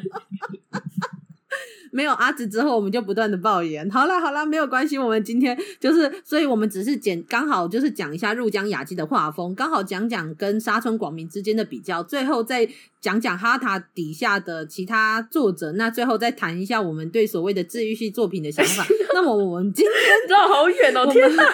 [1.92, 3.88] 没有阿紫之后，我们就不断的抱怨。
[3.88, 12.68] 好啦好啦，没有关系，我们今天就是，所以我们只是简刚好就是讲一下入江雅纪的画风，刚好讲讲跟沙村广明之间的比较，最后再
[13.00, 18.84] 讲讲哈塔底下的其他作者，那最后再谈一下我们对所谓的治愈系作品的想法。
[19.12, 19.94] 那么我们今天
[20.28, 21.44] 绕好远哦，天哪！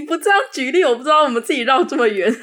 [0.00, 2.32] 你你不这样举例，我不知道我们自己绕这么远。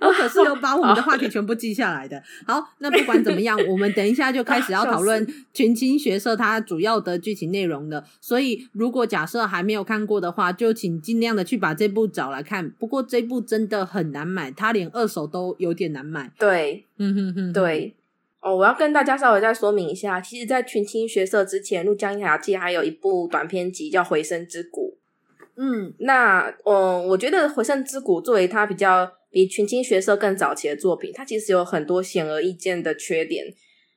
[0.00, 2.22] 我可是有把我们的话题全部记下来的。
[2.46, 8.04] 好，那不管怎么样， 我们等一下就开始要讨论群青学社它主要的剧情内容了。
[8.20, 12.70] 所以，如果假设还没有看过的话，就请尽量的去把这部找来看。
[12.70, 16.30] 不过这部真的很难买，它连二手都有点难买。
[16.38, 17.96] 对，嗯哼哼，对。
[18.40, 24.94] 哦，我要跟大家稍微再说明一下，其实，在群青学社之前，陆江雅记还有一部短篇集叫《回声之谷》。
[25.60, 33.44] 嗯，那嗯，我觉得《回声之谷》作为它比较比群青学社更早期的作品，它其实有很多显而易见的缺点，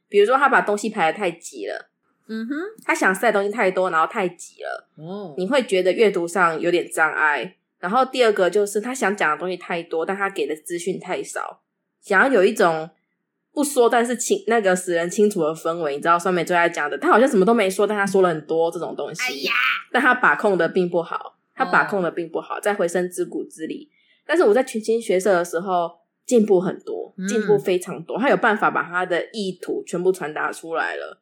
[0.10, 1.89] 比如说他把东西排的太挤了，
[2.28, 7.56] 嗯哼，他想塞的东西太多，然后太挤了，哦，你会觉得阅读上有点障碍。
[7.80, 11.62] 然后第二个就是他想讲的东西太多，但他给的资讯太少，
[12.02, 12.89] 想要有一种。
[13.54, 19.21] 不说，但是清那个使人清楚的氛围，你知道酸梅最爱讲的，他好像什么都没说，但他说了很多这种东西。
[19.21, 19.52] 哎呀，
[19.91, 23.89] 但他把控的并不好，他把控的并不好，在回声之谷之里。
[24.26, 25.91] 但是我在群星学社的时候
[26.26, 31.21] 进步很多，进步非常多，他有办法把他的意图全部传达出来了。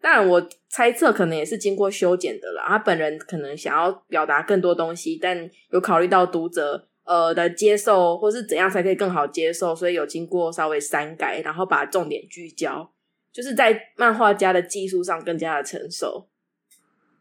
[0.00, 6.88] 当然，我猜测可能也是经过修剪的了，他本人可能想要表达更多东西，但有考虑到读者。
[7.06, 12.90] 呃的接受，或是怎样才可以更好接受，所以有经过稍微删改，然后把重点聚焦，
[13.32, 16.28] 就是在漫画家的技术上更加的成熟。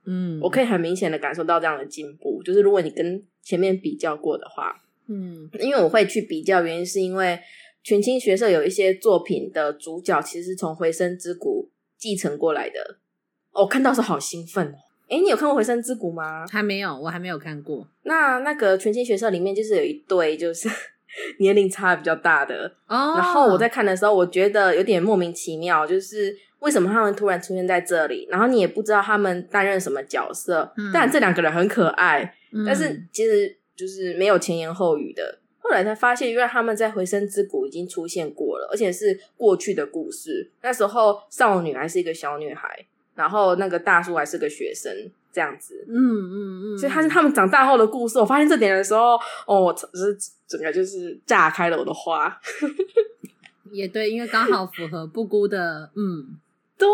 [0.05, 4.75] 嗯，我可以很明显的感受到这样的进步，就是如果你跟前面比较过的话，
[5.07, 7.39] 嗯，因为我会去比较，原因是因为
[7.83, 12.97] 群青学社有一些作品的主角其实是从回声之谷继承过来的，
[13.53, 14.75] 我看到是好兴奋哦。
[15.07, 16.47] 诶，你有看过《回声之谷》吗？
[16.47, 17.87] 还没有，我还没有看过。
[18.03, 20.67] 那那个群青学社里面就是有一对，就是
[21.37, 22.65] 年龄差比较大的。
[22.87, 23.13] 哦。
[23.15, 28.27] 然后我在看的时候，我觉得有点莫名其妙，就是为什么他们突然出现在这里？
[28.29, 30.73] 然后你也不知道他们担任什么角色。
[30.75, 30.91] 嗯。
[30.91, 32.65] 但这两个人很可爱，嗯。
[32.65, 35.39] 但是其实就是没有前言后语的。
[35.59, 40.51] 后来才发现，因为他们在《回声之谷》已经出现过了，而且是过去的故事。
[40.61, 42.85] 那时候少女还是一个小女孩。
[43.15, 44.91] 然后那个大叔还是个学生，
[45.31, 48.19] 这样子，嗯嗯嗯，所以他是他们长大后的故事。
[48.19, 52.37] 我发现这点的时候，哦，我就是整个就是炸开了我的花。
[53.71, 56.37] 也对，因为刚好符合布姑的，嗯，
[56.77, 56.87] 对，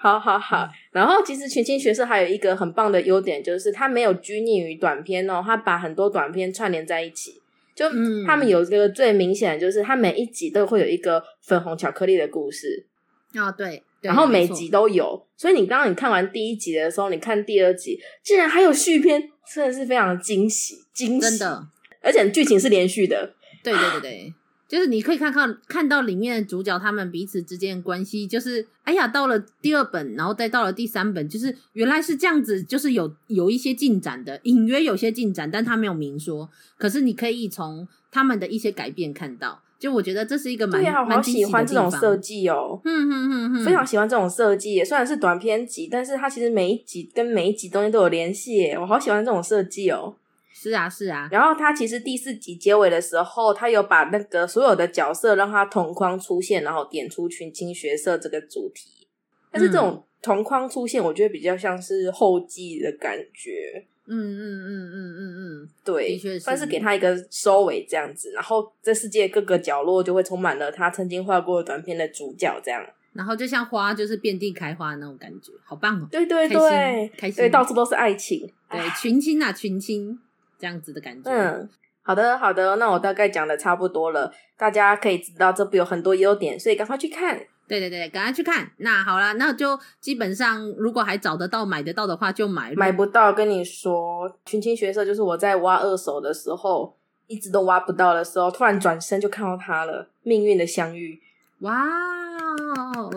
[0.00, 0.64] 好好好。
[0.64, 7.40] 嗯、然后其实群星学社还有一个很棒的优点，就是它没有拘泥于短片哦，它把很多短片串联在一起。
[7.74, 7.88] 就
[8.26, 12.86] 他们有这个最明显的，就是它每一集都会有一个粉红巧克力的故事。
[13.34, 21.66] 哦，对，然后每集都有，所以你刚刚你看完第一集的时候，你看第二集竟然还有续篇，真的是非常惊喜，惊喜，真的，
[22.02, 24.34] 而且剧情是连续的，对对对对。
[24.70, 36.48] 就是你可以看看看到里面的主角他们彼此之间的关系，就是哎呀，到了第二本，然后再到了第三本，就是原来是这样子，就是有有一些进展的，隐约有些进展，但他没有明说。
[36.78, 44.84] 可是你可以从他们的一些改变看到，就我觉得这是一个蛮对啊，我好喜欢这种设计哦，嗯嗯嗯嗯，非常喜欢这种设计。
[44.84, 50.14] 虽然是短篇集，但是它其实每一集跟每一集中间都有联系，我好喜欢这种设计哦。
[50.62, 51.26] 是啊，是啊。
[51.32, 59.08] 然后他其实第四集结尾的时候，他有把那个所有的角色让他同框出现，然后点出群青学社这个主题。
[59.50, 63.86] 但是这种同框出现，我觉得比较像是后记的感觉。
[64.06, 65.20] 嗯嗯嗯嗯嗯
[65.62, 68.30] 嗯，对，的确是，算是给他一个收尾这样子。
[68.32, 72.84] 然后这世界各个角落就会充满了他曾经画过的短片的主角这样。
[73.12, 76.06] 然后就像花就是遍地开花那种感觉，好棒哦！
[76.10, 78.52] 对对对，开心，开心，对，到处都是爱情。
[78.70, 80.18] 对，群青啊，群青。
[80.60, 81.30] 这样子的感觉。
[81.30, 81.68] 嗯，
[82.02, 87.40] 好的，好的，那我大概讲的差不多了，大家可以知道这部有很多优点，所以赶快去看。
[87.66, 88.70] 对对对，赶快去看。
[88.78, 92.74] 那好啦，那就基本上如果还找得到、买得到的话，就买。
[92.74, 96.96] 买不到，跟你说，群青学社就是我在挖二手的时候，
[97.28, 101.20] 一直都挖不到的时候，突然转身就看到它了，命运的相遇。
[101.60, 101.72] 哇，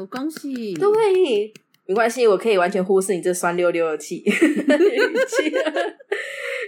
[0.09, 0.75] 恭喜！
[0.75, 1.51] 对。
[1.85, 4.23] 没关系，我可以完全忽视你这酸溜溜的气，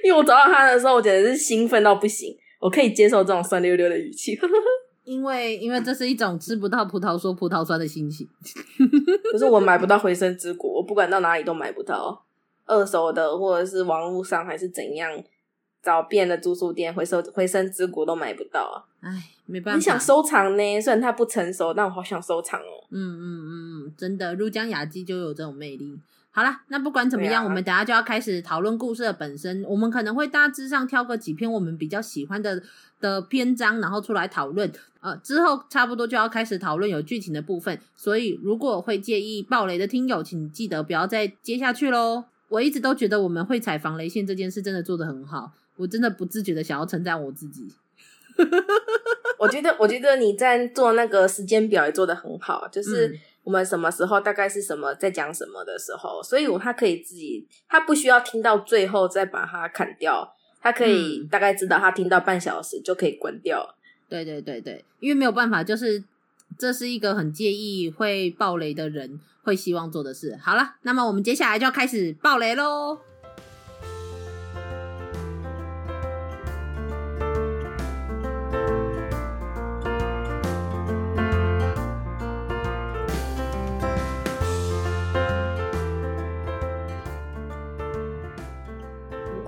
[0.05, 2.37] 因为我找到他的时候，我简直是兴奋到不行。
[2.59, 4.37] 我可以接受这种酸溜溜的语气，
[5.03, 8.27] 因为因为这是一种吃不到葡萄说葡萄酸的心情。
[9.31, 12.23] 可是我买不到回声之谷，我不管到哪里都买不到，
[12.65, 15.11] 二手的或者是网络上还是怎样。
[15.83, 18.81] 找遍了租书店，回收回声之谷都买不到啊！
[19.01, 19.77] 哎，没办法。
[19.77, 20.81] 你想收藏呢？
[20.81, 22.81] 虽然它不成熟，但我好想收藏哦。
[22.89, 25.95] 嗯嗯嗯，真的，入江雅纪就有这种魅力。
[26.35, 29.63] 好啦，那不管怎么样，啊、我们等下就要开始讨论故事的本身。
[29.63, 32.61] 我们可能会大致上挑个几篇我们比较喜欢的
[32.99, 34.69] 的篇章，然后出来讨论。
[34.99, 37.79] 呃，之后差不多就要开始讨论有剧情的部分。
[37.95, 42.25] 所以，如果会介意暴雷的听友，请记得不要再接下去喽。
[42.49, 45.53] 我一直都觉得我们会踩防雷线这件事真的做得很好。
[45.77, 47.65] 我真的不自觉的想要称赞我自己。
[49.39, 60.27] 我觉得，我觉得你在做那个时间表也做得很好，就是我们什么时候大概是什么在讲什么的时候，所以我他可以自己，他不需要听到最后再把它砍掉，
[60.59, 63.75] 他可以大概知道他听到半小时就可以关掉。
[64.09, 66.03] 对对对对，因为没有办法，就是
[66.57, 70.37] 这是一个很介意会爆雷的人会希望做的事。
[70.41, 72.97] 好了，那么我们接下来就要开始爆雷喽。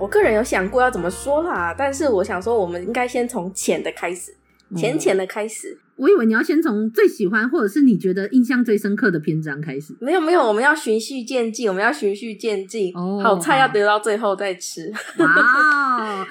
[0.08, 4.34] 个人有想过要怎么说啦，但是我想说，我们应该先从浅的开始，
[4.76, 5.78] 浅浅的开始。
[5.96, 9.96] 我以为你要先从最喜欢或者是你觉得印象最深刻的篇章开始。
[10.00, 12.92] 没有没有，我们要循序渐进，我们要循序渐进。
[12.96, 14.92] 哦，好菜要留到最后再吃。
[15.18, 16.24] 哇，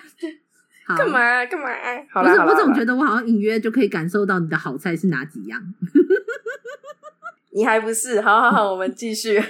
[0.97, 1.67] 干嘛干嘛？
[2.09, 5.61] 好，不是，我总觉得我好像隐约就可以感受到你的好菜是哪几样。
[7.57, 8.21] 你还不是？
[8.21, 9.41] 好好好，我们继续。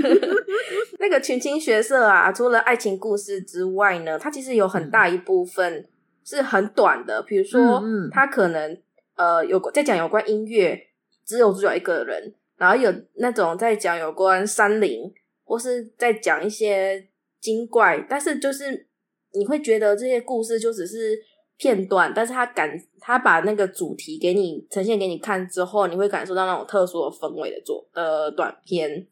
[0.97, 5.85] 那个群青学社啊，除了爱情故事之外呢，它其实有很大一部分
[6.23, 7.21] 是很短的。
[7.21, 8.77] 比如说，它可能
[9.17, 10.81] 呃有在讲有关音乐，
[11.25, 17.05] 只有主角一个人，然后有那种在讲有关山林，或是在讲一些
[17.41, 18.87] 精怪，但是就是
[19.33, 21.19] 你会觉得这些故事就只是。
[21.57, 29.05] 片段，但是他感他把那个主题给你呈现给你看之后，你会感受到那种特殊的氛围的作呃短片，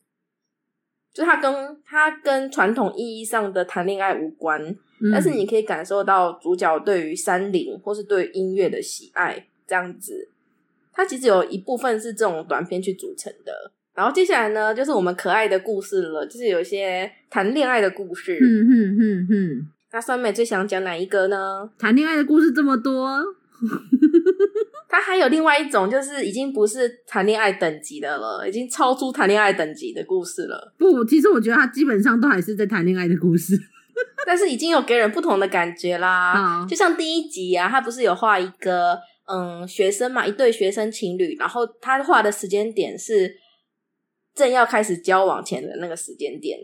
[1.13, 4.61] 就他跟他跟传统意义上的谈恋爱无关，
[5.01, 10.29] 嗯，但是你可以感受到主角对于山林或是对于音乐的喜爱这样子。
[10.93, 13.71] 它其实有一部分是这种短片去组成的。
[13.93, 18.37] 然后接下来呢，就是我们可爱的故事了，就是有一些谈恋爱的故事。
[18.41, 19.71] 嗯哼哼哼。
[19.91, 21.69] 那酸梅最想讲哪一个呢？
[21.77, 23.17] 谈恋爱的故事这么多，
[24.89, 30.73] 他还有另外一种，就是已经不是谈恋爱等级的了，已经超出谈恋爱等级的故事了。
[30.77, 33.57] 不，其实我觉得他基本上都还是在谈恋爱的故事，
[34.27, 36.65] 但是已经有给人不同的感觉啦。
[36.69, 43.33] 就像第一集啊，他不是有画一个嗯学生嘛，一对学生情侣，然后他画的时间点是
[44.33, 46.59] 正要开始交往前的那个时间点。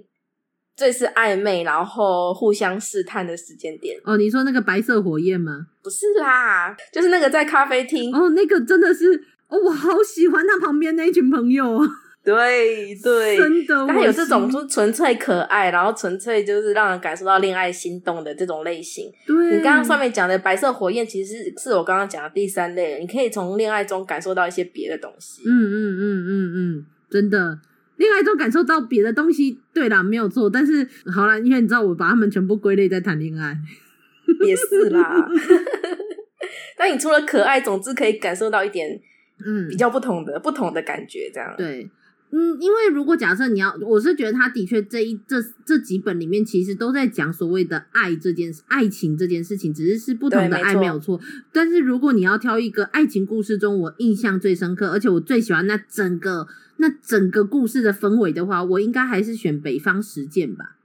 [0.75, 3.99] 最是暧昧，然后互相试探的时间点。
[4.03, 5.67] 哦，你说那个白色火焰吗？
[5.83, 8.13] 不是啦，就是那个在咖啡厅。
[8.15, 9.13] 哦，那个真的是，
[9.47, 11.79] 哦，我好喜欢他旁边那一群朋友。
[12.23, 19.11] 对对，真的，他有这种就纯粹可爱，然后纯粹就是让人感受到恋爱心动的这种类型。
[19.25, 25.41] 对，你刚刚上面讲的白色火焰，其实是，是我刚刚讲的第三类，你可以从恋爱中感受到一些别的东西。
[25.47, 27.57] 嗯嗯嗯嗯嗯，真的，
[28.01, 30.49] 恋爱中感受到别的东西，对啦，没有错。
[30.49, 33.57] 但是好啦，因为你知道，我把他们全部归类在谈恋爱，
[34.45, 35.29] 也是啦。
[36.77, 38.99] 但你除了可爱，总之可以感受到一点，
[39.45, 41.89] 嗯，比较不同的、嗯、不同的感觉，这样对。
[42.33, 45.35] 嗯，因为如果假设你要，我是觉得他的确这一这
[45.65, 51.19] 这几本里面其实都在讲所谓的爱这件事，爱情这件事情，只是是不同的爱没有错。
[51.51, 56.47] 但是如果你要挑一个爱情故事中我印象最深刻，而且我最喜欢那整个
[56.81, 60.77] 那整个故事的氛围的话，我应该还是选《北方十剑》吧。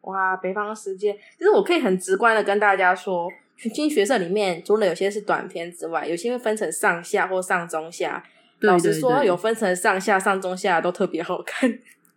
[0.00, 8.24] 哇，《北方十剑》其实我可以很直观的跟大家说，群星学社里面除了有些是短片之外，有些会分成上下或上中下。
[8.58, 11.68] 对对对，老实说，有分成上下、上中下都特别好看，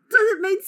[0.08, 0.64] 这是没错。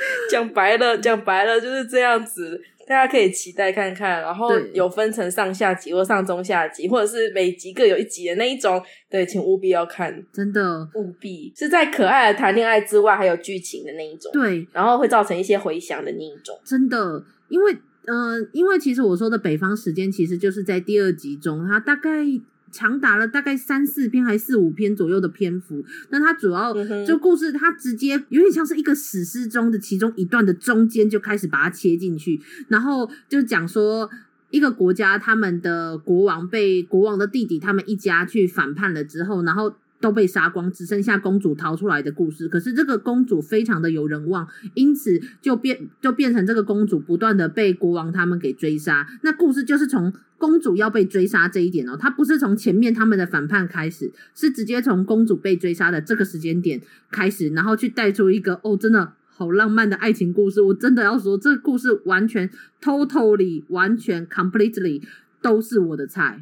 [0.28, 2.60] 讲白了，讲白了就是这样子，
[2.90, 4.20] 大家可以期待看看。
[4.20, 10.88] 然后有分成上下集或上中下集，或者是每集各有一集的那一种，对，请务必要看，真的。
[10.96, 11.52] 务必。
[11.54, 17.76] 是在可爱的谈恋爱之外，还有剧情的那一种，对，然后会造成一些回响的那一种，真的，因为。
[18.06, 22.24] 嗯、呃，因为其实我说的北方时间，其实就是在第二集中，它大概
[22.70, 25.84] 长达了大概三四篇还是四五篇左右的篇幅。
[26.10, 26.72] 那它主要
[27.04, 34.08] 就故事，它直接有点像是一个史诗中的其中一段的中间就开始把它切进去，然后就讲说
[34.50, 39.74] 一个国家他们的国王被国王的弟弟他们一家去反叛了之后，然后。
[40.00, 42.48] 都被杀光，只剩下公主逃出来的故事。
[42.48, 49.06] 可是这个公主非常的有人望，因此就变就变成这个公主不断的被国王他们给追杀。
[49.22, 56.80] 那故事就是从公主要被追杀这一点哦，它不是从前面他们的反叛开始，是直接从公主被追杀的这个时间点
[57.10, 60.62] 开始，然后去带出一个哦，真的好浪漫的爱情故事。
[60.62, 62.48] 我真的要说，这个故事完全
[62.80, 65.02] totally 完全 completely
[65.42, 66.40] 都是我的菜。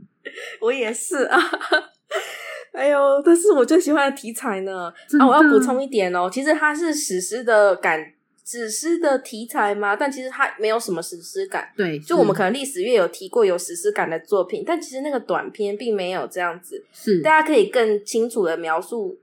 [0.62, 1.38] 我也是啊。
[2.74, 3.22] 哎呦！
[3.22, 4.92] 这是我最喜欢的题材呢。
[5.18, 8.04] 啊，我要补充一点哦，其实它是史诗的感，
[8.44, 11.68] 史诗的题材嘛，但其实它没有什么史诗感。
[11.76, 16.84] 对，就我们可能历史阅有提过有史诗感的作品，但其实那个短片并没有这样子。
[16.92, 19.16] 是，大家可以更清楚的描述。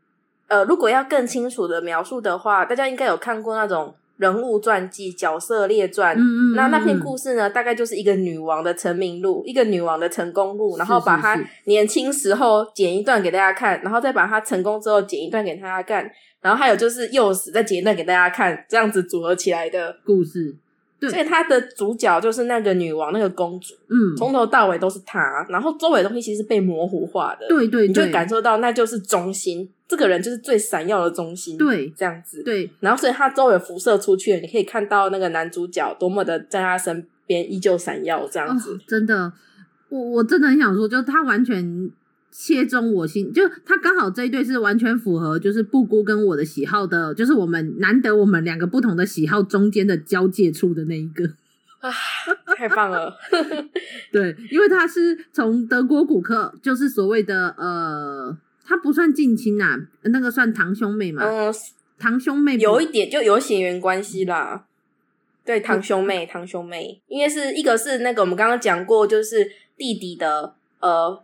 [0.47, 3.93] 呃，如果要更清楚的描述的话，大家应该有看过那种。
[4.21, 16.07] 人物传记、角色列传，嗯嗯嗯，那那篇故事呢，大概就是一个女王的成名录，一个女王的成功录，然后把她年轻时候剪一段给大家看，然后再把她成功之后剪一段给大家看，
[16.39, 20.55] 然后还有就是幼时再剪一段给大家看，这样子组合起来的故事。
[21.01, 29.67] 对，所以他的主角就是那个女王，那个公主，嗯，从头到尾都是她，然后周围的东西其实是被模糊化的，对对对，你就感受到那就是中心。
[29.87, 32.71] 这个人就是最闪耀的中心，对，这样子，对。
[32.79, 38.73] 然后，所以他周围辐射出去，你可以看到那个男主角多么的在他身边依旧闪耀，这样子。
[38.73, 39.33] 哦、真的，
[39.89, 41.91] 我我真的很想说，就是他完全
[42.31, 51.25] 切中我心，就他刚好这一对是完全符合，就是布姑跟我的喜好的，就是我们难得我们两个不同的喜好中间的交界处的那一个
[51.81, 51.91] 啊，
[52.55, 53.15] 太棒了。
[54.11, 58.37] 对，因为他是从德国骨科，就是所谓的呃。
[58.63, 61.25] 他不算近亲呐，那个算堂兄妹嘛？
[61.25, 61.53] 嗯，
[61.99, 64.65] 堂兄妹有一点就有血缘关系啦。
[65.43, 71.21] 对，堂兄妹，堂兄妹，因为是一个是那个我们刚刚讲过，就是弟弟的呃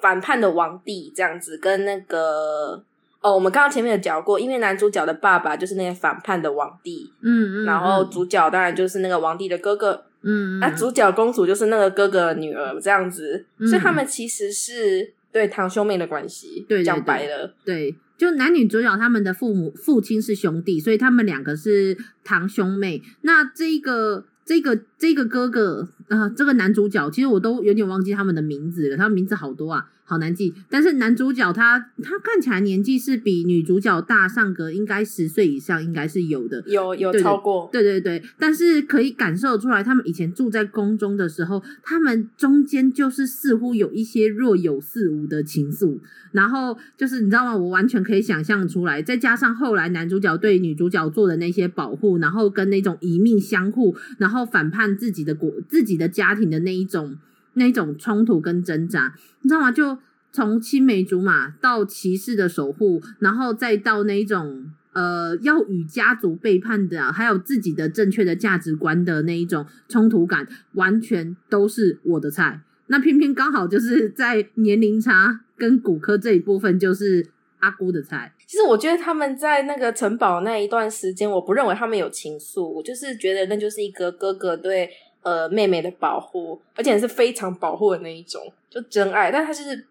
[0.00, 2.82] 反叛的王帝这样子，跟那个
[3.20, 15.14] 哦，我们刚刚前面有讲过，因为男主角的爸爸就是那个反叛的王帝，嗯嗯，然后主角当然就是那个王帝的哥哥，嗯，那主角公主就是那个哥哥的女儿这样子，所以他们其实是。
[15.30, 23.02] 对堂兄妹的关系，对，讲白了，对，就男女主角他们的父母父亲是兄弟，所以他们两个是堂兄妹。
[23.20, 29.86] 那这个这个这个哥哥啊、呃，这个男主角，其实我都有点忘记他们的名字了，他们名字好多啊。
[30.10, 45.98] 好难记，但是男主角他他看起来年纪是比女主角大上个应该十岁以上，应该是有的，有有超过，对对对，但是可以感受出来，他们以前住在宫中的时候，他们中间就是似乎有一些若有似无的情愫，
[46.32, 47.54] 然后就是你知道吗？
[47.54, 57.18] 我完全可以想象出来，再加上后来男主角对女主角做的那些保护，然后跟那种一命相护，然后反叛自己的国、自己的家庭的那一种。
[57.54, 59.72] 那一种冲突跟挣扎，你知道吗？
[59.72, 59.98] 就
[60.30, 72.60] 从青梅竹马到骑士的守护，然后再到那一种呃要与家族背叛的，还有自己的正确的价值观的那一种冲突感，完全都是我的菜。
[72.86, 77.26] 那偏偏刚好就是在年龄差跟骨科这一部分，就是
[77.58, 78.32] 阿姑的菜。
[78.46, 84.88] 其实我觉得他们在那个城堡那一段时间，我不认为他们有情愫，我就是觉得那就是一个哥哥对
[85.22, 89.30] 呃妹妹的保护，而且是非常保护的那一种，就真爱。
[89.30, 89.86] 但他就是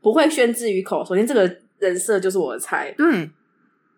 [0.00, 1.04] 不会宣之于口。
[1.04, 2.94] 首先，这个人设就是我的菜。
[2.96, 3.30] 对。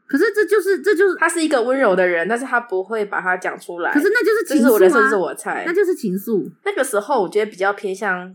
[0.09, 3.93] 可是这就是这就是他是一个温柔的人，但是他不会把他讲出来。
[3.93, 6.49] 可是那就是情愫啊，这是我的人设，是我菜，那就是情愫。
[6.65, 8.33] 那个时候我觉得比较偏向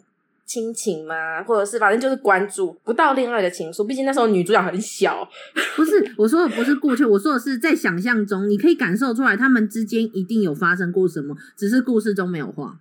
[0.52, 3.88] 亲情嘛，或者是反正就是关注，不到恋爱的情愫。
[3.88, 5.26] 毕竟那时候女主角很小。
[5.78, 12.76] 不是，我说的不是过去，我说的是在想象中，你可以感受出来他们之间一定有发生过什么，只是故事中没有画。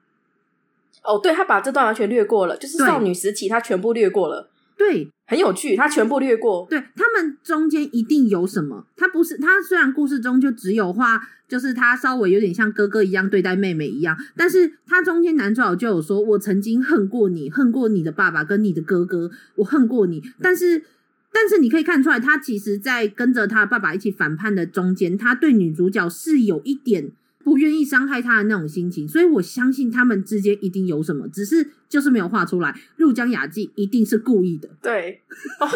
[1.05, 4.50] 哦，对，他把这段完全略过了，就是少女时期他全部略过了。
[4.81, 6.67] 对，很有趣，他全部略过。
[6.71, 20.23] 对，他们中间一定有什么，他不是他虽然故事中就只有画，就是他稍微有点像哥哥一样对待妹妹一样，但是他中间男主角就有说，我曾经恨过你，恨过你的爸爸跟你的哥哥，我恨过你。
[20.41, 20.83] 但是，
[21.31, 27.13] 但是你可以看出来，他其实在跟着他爸爸一起反叛的中间，他对女主角是有一点。
[27.43, 32.75] 不愿意伤害他的那种心情，所以我相信他们之间一定有什么，只是就是没有画出来。
[32.97, 35.21] 入江雅纪一定是故意的，对，
[35.59, 35.67] 哦，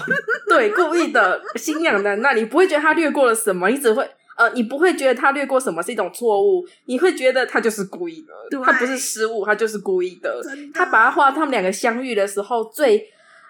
[0.46, 4.06] 对，故意的，心痒难耐，你不会觉得他略过了什么，你只会
[4.36, 10.42] 呃，你不会觉得他略过什么是一种错误，你会觉得他就是故意的，对，他不是失误，他就是故意的。
[10.74, 13.08] 他把他画他们两个相遇的时候最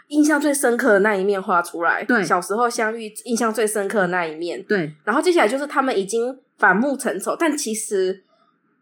[0.09, 6.39] 印象最深刻的那一面画出来，对，小时候相遇印象最深刻的那一面，对，然后接下来就是他们已经。
[6.59, 8.23] 反目成仇，但其实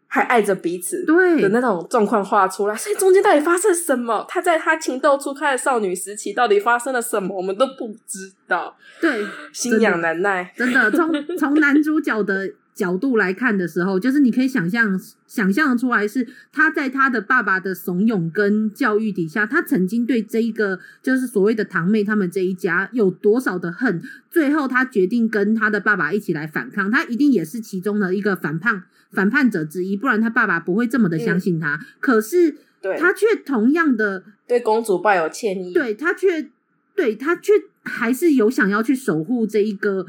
[0.07, 2.75] 还爱着彼此，对的那种状况画出来。
[2.75, 4.25] 所以中间到底发生什么？
[4.29, 7.35] 他在他情窦初开的少女时期，到底发生了什么？
[7.35, 8.75] 我们都不知道。
[9.01, 10.91] 对，心痒难耐，真的。
[10.91, 24.01] 从从男主角的角度来看的时候，就是你可以想象，想象的出来是他在他的爸爸的怂恿跟教育底下，他曾经对这一个就是所谓的堂妹他们这一家有多少的恨，
[24.31, 31.75] 最后他决定跟他的爸爸一起来反抗，他一定也是其中的一个反叛反叛者之一，不然他爸爸不会这么的相信他。
[31.75, 32.55] 嗯、可是，
[32.99, 36.49] 他却同样的对公主抱有歉意，对他却
[36.95, 37.53] 对他却
[37.83, 40.07] 还是有想要去守护这一个。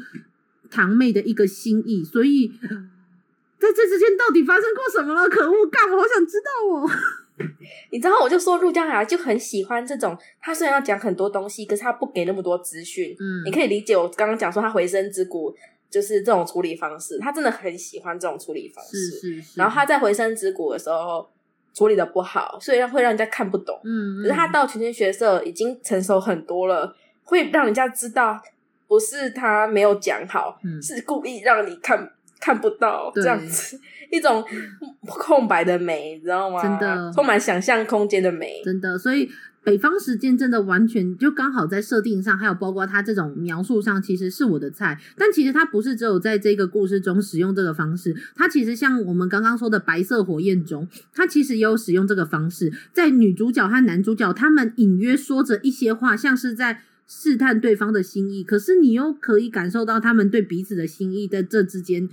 [0.74, 2.48] 堂妹的一个心意，所以
[3.60, 5.28] 在这之间到底发生过什么了？
[5.28, 5.88] 可恶，干！
[5.92, 6.90] 我好想知道哦。
[7.90, 13.16] 你知道，我就说陆江雅就很喜欢这种，他虽然要讲很多东西，可是他不给那么多资讯。
[13.18, 15.54] 嗯，你可以理解我刚刚讲说他回声之谷
[15.88, 18.96] 就是这种处理方式，他真的很喜欢这种处理方式。
[18.96, 19.58] 是是是。
[19.58, 21.26] 然后他在回声之谷的时候
[21.72, 23.80] 处理的不好，所以让会让人家看不懂。
[23.84, 24.22] 嗯，嗯。
[24.22, 28.38] 可是他到群星学社已经成熟很多了，会让人家知道。
[28.86, 33.80] 不是他没有讲好，嗯，是故意让你看看不到这样子
[34.12, 34.44] 一种
[35.06, 36.62] 空白的美，你知道吗？
[36.62, 38.98] 真的充满想象空间的美，真的。
[38.98, 39.30] 所以
[39.62, 45.00] 北方时间真的完全就刚好在设定上，还有包括他这种描述上，其实是我的菜。
[45.16, 56.82] 但其实他不是只有在这个故事中使用这个方式，他其实像我们刚刚说的《白色火焰》中，他其实也有使用这个方式，在女主角和男主角他们隐约说着一些话，像是在。
[57.06, 62.08] 试探对方的心意，可是你又可以感受到他们对彼此的心意，在这之间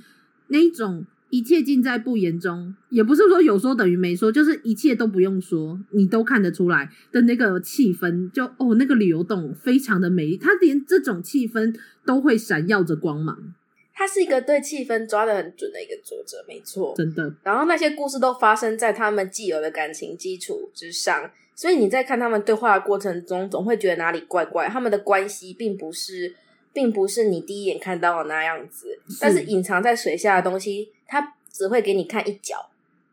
[0.47, 11.73] 那一种一切尽在不言中，也不是说有说等于没说，就是一切都不用说，你都看得出来的那个气氛，就哦那个流动非常的美丽，他连这种气氛
[12.05, 13.53] 都会闪耀着光芒。
[13.93, 17.33] 他是一个对气氛抓得很准的一个作者，没错，真的。
[17.43, 21.31] 然后那些故事都发生在他们既有的感情基础之上。
[21.61, 24.67] 所以你在看他们对话的过程中，总会觉得哪里怪怪。
[24.67, 26.33] 他们的关系并不是，
[26.73, 32.55] 并不是你第一眼看到的那样子，是，但是隐藏在水下的东西，它只会给你看一角，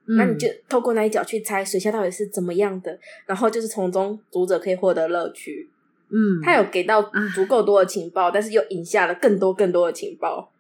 [0.07, 5.69] 嗯，那你就透过那一角去猜水下到底是怎么样的，然后就是从中读者可以获得乐趣。
[6.09, 7.03] 嗯，他有给到
[7.35, 10.51] 足够多的情报，但是又引下了更多更多的情报。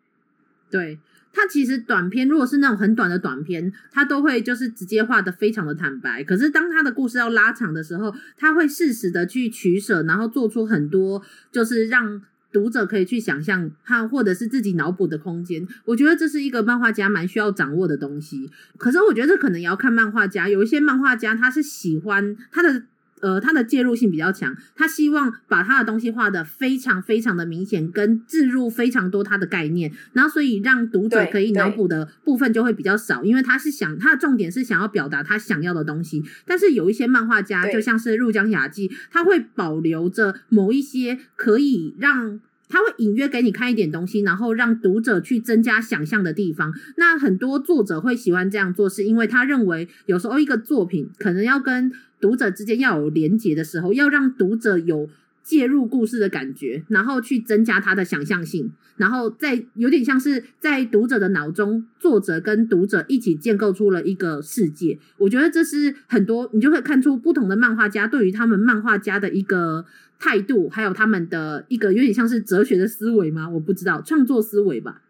[0.70, 0.98] 对。
[1.38, 6.24] 他其实短篇，如果是那种很短的短篇，他都会就是直接画得非常的坦白。
[6.24, 11.22] 可是当他的故事要拉长的时候，他会适时的去取舍，然后做出很多
[11.52, 12.20] 就是让
[12.50, 15.64] 读者可以去想象和或者是自己脑补的空间。
[15.84, 18.50] 我觉得这是一个漫画家蛮需要掌握的东西。
[18.76, 22.82] 可是我觉得这可能也要看漫画家，有一些漫画家他是喜欢他的
[23.20, 36.22] 呃，他的介入性比较强，他希望把他的东西画的非常非常的明显，跟置入非常多他的概念，然后所以让读者可以脑补的部分就会比较少，因为他是想他的重点是想要表达他想要的东西。
[36.46, 42.40] 但是有一些漫画家，就像是入江雅纪，他会保留着某一些可以让。
[42.70, 46.70] 他会隐约给你看一点东西，然后让读者去增加想象的地方。
[46.98, 51.90] 那很多作者会喜欢这样做，是因为他认为有时候一个作品可能要跟
[52.20, 55.08] 读者之间要有连结的时候，要让读者有
[55.42, 64.98] 介入故事的感觉，然后去增加他的想象性，然后再有点像是在读者的脑中，作者跟读者一起建构出了一个世界。
[65.16, 69.84] 我觉得这是很多你就会看出不同的漫画家对于他们漫画家的一个。
[70.20, 73.48] 态度，还有他们的一个有点像是哲学的思维吗？
[73.48, 75.00] 我不知道，创作思维吧，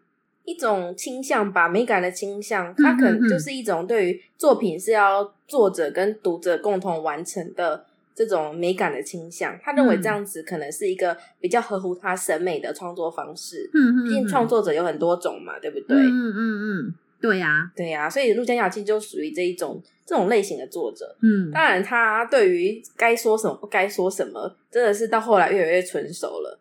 [0.49, 7.85] 一种倾向吧，美感的倾向，它可能就是一种对于作品是要作者跟读者共同完成的
[8.15, 9.55] 这种美感的倾向。
[9.61, 13.69] 他认为这样子可能是一个比较合乎他审美的创作方式。
[13.73, 15.95] 嗯嗯，毕竟创作者有很多种嘛，对不对？
[15.97, 16.95] 嗯嗯嗯。
[17.21, 21.15] 对呀，对呀，所以陆江雅纪就属于这一种这种类型的作者。
[21.21, 26.57] 嗯，当然他对于该说什么不该说什么，真的是到后来越来越成熟了。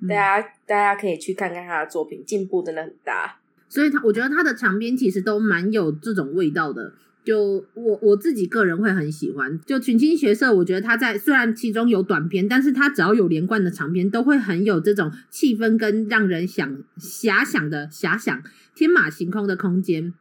[0.00, 3.38] 嗯、大家大家可以去看看他的作品，进步真的很大。
[3.68, 6.92] 所以他我觉得他的长篇其实都蛮有这种味道的。
[7.22, 9.60] 就我我自己个人会很喜欢。
[9.66, 18.42] 就群青学社，我觉得他在虽然其中有短篇，但是他只要有连贯的长篇，都会很有这种气氛跟让人想遐想的遐想。
[18.74, 20.14] 天马行空的空间，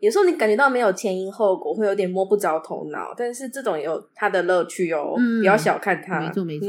[0.00, 3.14] 有时候你感觉到没有前因后果，会有点摸不着头脑。
[3.14, 6.18] 但是这种也有它的乐趣哦，嗯、不要小看它。
[6.20, 6.68] 没错没错。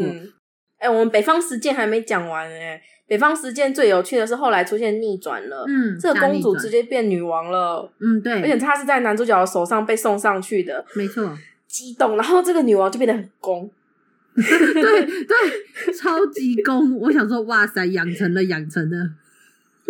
[0.77, 2.81] 哎、我们北方实践还没讲完哎。
[3.07, 11.37] 北方实践最有趣的是后来出现逆转了，嗯，这个公主直接变女王了，嗯对，而且她是在男主角的手上被送上去的，没错。
[11.67, 13.69] 激动，然后这个女王就变得很攻，
[14.33, 16.97] 对对，超级攻。
[16.99, 19.09] 我想说，哇塞，养成了养成了。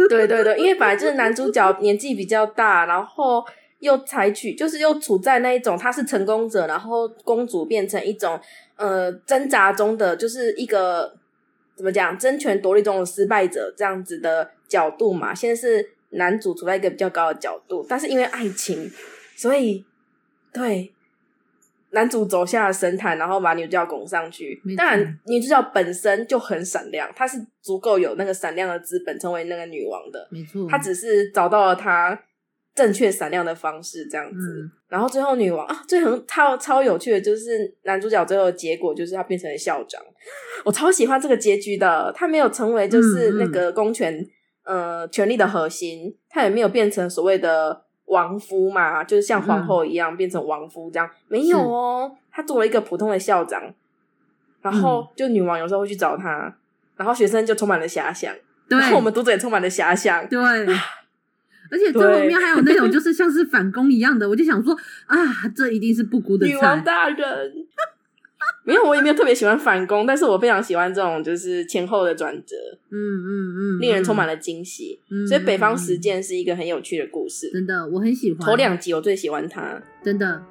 [0.09, 3.45] 对对对，因为本来就是男主角年纪比较大，然后
[3.80, 8.39] 又采取就是又处在那一种他是成功者，然后公主变成一种
[8.76, 11.15] 呃挣扎中的，就是一个
[11.76, 15.34] 怎么讲争权夺利中的失败者这样子的角度嘛。
[15.34, 18.91] 现在是男主处在一个比较高的角度，但是因为爱情，
[19.36, 19.86] 所以
[20.53, 20.91] 对。
[21.91, 24.61] 男主走下了神坛，然后把女主角拱上去。
[24.76, 30.28] 当然，女主角本身就很闪亮，她是足够有那个闪亮的资本，成为那个女王的。
[30.30, 32.19] 没错，她只是找到了她
[32.76, 34.61] 正确闪亮的方式，这样子。
[34.61, 39.99] 嗯、然后最后女王啊，最很超超有趣的，就是男主角最后的结果就是他变成了校长。
[40.63, 44.13] 我超喜欢这个结局的，他没有成为就是那个公权、
[44.65, 47.82] 嗯、呃权力的核心，他也没有变成所谓的。
[48.07, 53.73] 王夫嘛，就是像皇后一样、嗯、变成王夫这样，没有哦，他做了一个普通的校长，
[54.61, 56.55] 然后就女王有时候会去找他，
[56.95, 58.32] 然后学生就充满了遐想，
[58.69, 60.38] 对然后我们读者也充满了遐想，对，
[61.72, 67.18] 而且最后面还有那种就是像是反攻一样的，我就想说啊，这一定是不孤的女王大人。
[68.63, 72.55] 没有，我也没有特别喜欢反攻，但是我非常喜欢这种就是前后的转折，
[72.91, 74.99] 嗯嗯嗯，令人充满了惊喜。
[75.09, 78.39] 嗯、所以北方实践是一个很有趣的故事，真的，我很喜欢。
[78.41, 80.43] 头两集我最喜欢它，真的。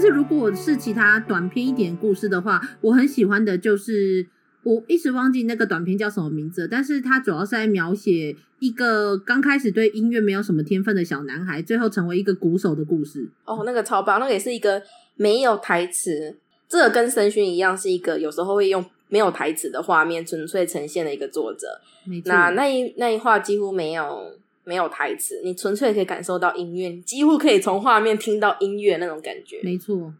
[0.00, 4.26] 但是如果是其他短篇一点故事的话，我很喜欢的就是。
[4.62, 13.26] 我一时忘记那个短片叫什么名字，但是它主要是在描写一个刚开始对音乐没有什么天分的小男孩，最后成为一个鼓手的故事。
[13.46, 14.82] 哦，那个超棒，那个也是一个
[15.16, 16.36] 没有台词，
[16.68, 21.80] 这个跟神勋一样，是一个有时候会用没有台词的画面纯粹呈现的一个作者。
[22.26, 29.60] 那那一那一画几乎没有没有台词，你纯粹可以感受到音乐，几乎可以从画面听到音乐那种感觉。
[29.62, 30.14] 没错，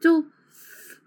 [0.00, 0.24] 就。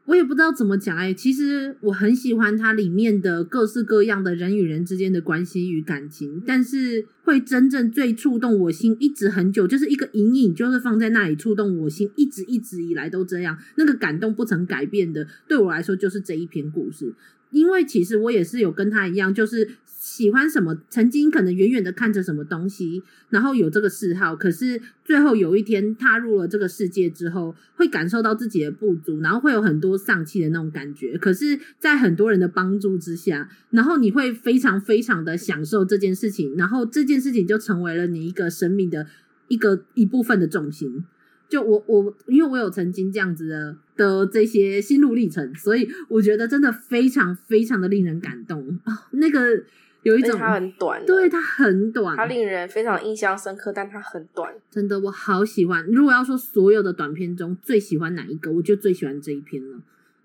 [0.05, 17.13] 我也不知道怎么讲哎，其实我很喜欢它里面的各式各样的人与人之间的关系与感情，但是会真正最触动我心，一直很久，就是一个隐隐，就是放在那里触动我心，一直一直以来都这样，那个感动不曾改变的，对我来说就是这一篇故事。
[17.51, 31.17] 因为其实我也是有跟他一样，就是喜欢什么，曾经可能远远的看着什么东西，然后有这个嗜好，可是最后有一天踏入了这个世界之后，会感受到自己的不足，然后会有很多丧气的那种感觉。
[31.17, 39.05] 可是，在很多人的帮助之下，然后你会非常非常的享受这件事情，然后这件事情就成为了你一个生命的
[39.49, 41.03] 一个一部分的重心。
[41.49, 48.79] 就我我，因为我有曾经这样子的的这些心路历程，所以我觉得真的非常非常的令人感动！
[49.11, 49.63] 那个
[50.03, 55.85] 有一种它很短，对，它很短，它令人非常印象深刻，但它很短，真的我好喜欢。
[55.87, 59.79] 如果要说所有的短片中最喜欢哪一个，我就最喜欢这一篇了。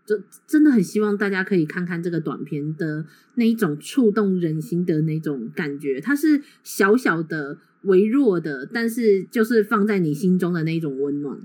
[0.07, 3.03] 就真的很希望大家可以看看这个短片的
[3.37, 11.41] 那一种触动人心的那种感觉，它是小小的、微弱的，但是就是放在你心中的那一种温暖啊、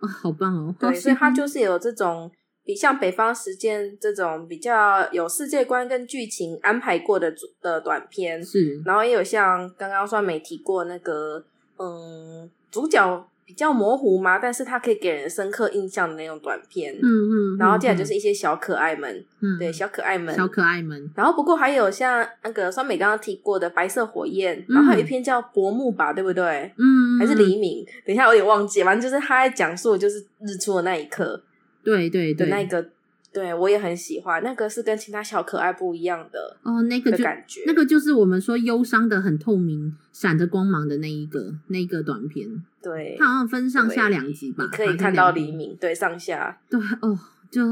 [0.00, 0.74] 哦，好棒哦！
[0.80, 2.32] 对，所以它就是有这种
[2.64, 11.44] 比像《北方时间》这种比较有世界观跟剧情安排过的的短片，是，然后也有像刚刚算没提过那个，
[11.78, 13.28] 嗯，主角。
[13.44, 21.10] 比较模糊嘛，但是它可以给人深刻印象的那种短片，嗯嗯，然后接下来就是一些小可爱们，嗯，对，小可爱们，小可爱们。
[21.14, 26.72] 然后不过还有像那个酸美刚刚提过的《白色火焰》，然后还有一篇叫《薄暮》吧，对不对？
[26.78, 27.84] 嗯，还是黎明？
[28.06, 31.42] 等一下，我有点忘记，反正就是他在讲述就是日出的那一刻，
[31.82, 32.90] 对对对，那个。
[33.34, 36.82] 对，我也很喜欢那个，是跟其他小可爱不一样的哦。
[36.82, 42.46] 那个就感觉，那个就是我们说忧伤的很透明，闪着光芒的那一个那个短片。
[42.82, 45.74] 对，它好像分上下两集吧，你可以看到黎明。
[45.80, 47.18] 对，上下对哦，
[47.50, 47.62] 就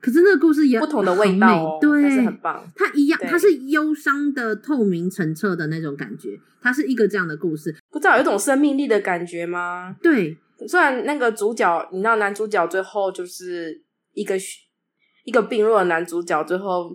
[0.00, 2.68] 可是那个故事也不同的味道哦，对，但是很棒。
[2.74, 9.94] 它一样，它是忧伤的透明澄澈的那种感觉，它是一个这样的故事，不知道有一种生命力的感觉吗？
[10.02, 13.82] 对，虽然那个主角，你知道男主角最后就是
[14.14, 14.34] 一个。
[15.24, 16.90] 一个病弱的男主角最后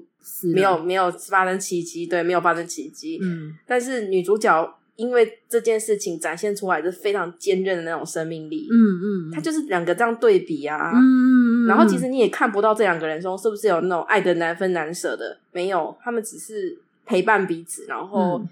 [0.54, 3.18] 没有没有发生奇迹，对，没有发生奇迹。
[3.22, 8.68] 嗯，但是女主角因为这件事情展现出来是非常坚韧的那种生命力。
[8.70, 10.92] 嗯嗯，她就是两个这样对比啊。
[10.94, 11.68] 嗯嗯嗯。
[11.68, 18.46] 然后其实你也看不到这两个人中是不是有那种爱的难分难舍的，没有，他们只是陪伴彼此，然后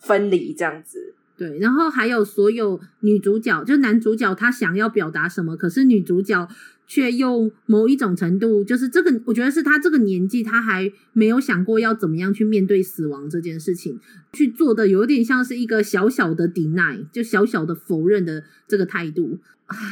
[0.00, 1.14] 分离这样子。
[1.38, 6.46] 对，然后还有所有女主角，就男主角他想要表达什么，可是女主角。
[6.90, 14.00] 却用某一种程度，就是这个，我觉得是他这个年纪，他还没有想过要怎么样去面对死亡这件事情，
[14.32, 19.38] 去做的有点像是一个小小的 deny，就小小的否认的这个态度，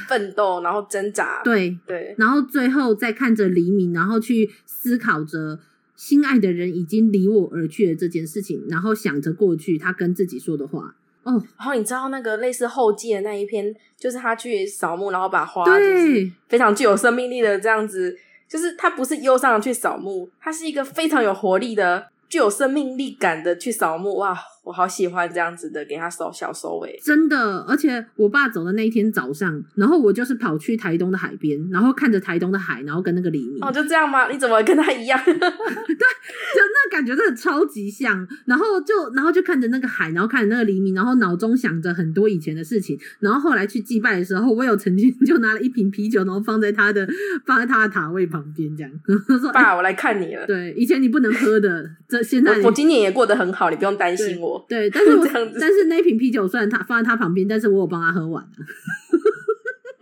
[0.09, 5.61] 奋斗，然后挣扎，对对，然后最后再看着黎明，然后去思考着
[5.97, 10.97] 心爱的人已经离我而去的这件事情，然后想着过去他跟自己说的话。
[11.27, 18.17] 嗯，然后你知道那个类似后记的那一篇，就是他去扫墓，然后把花，就是，非常具有生命力的这样子，
[18.49, 22.07] 就是他不是忧伤的去扫墓，他是一个非常有活力的。
[22.29, 27.61] 具有生命力感的去扫墓，哇，我好喜欢这样子的，给他收小收尾，真的。
[27.69, 33.65] 而且我爸走的那一天早上，然后我就是跑去台东的海边，然后看着台东的海，然后跟那个黎明。
[33.65, 34.29] 哦，就这样吗？
[34.29, 35.17] 你怎么跟他一样？
[35.25, 38.27] 对，就那感觉真的超级像。
[38.47, 42.99] 然后就，然后就看着那个海，然后看着那个黎明，然后脑中想着很多以前的事情。
[43.21, 47.07] 然后后来去祭拜的时候，我有曾经 就拿了一瓶啤酒，然后放在他的
[47.47, 48.91] 放在他的塔位旁边，这样
[49.41, 51.89] 说：“爸，我来看你了。”对，以前你不能喝的。
[52.09, 54.56] 这现在我，我今年也过得很好，你不用担心我。
[54.69, 55.27] 对，对，但是我
[55.59, 58.51] 但是那瓶啤酒虽然他放在他旁边，但是我有帮他喝完了。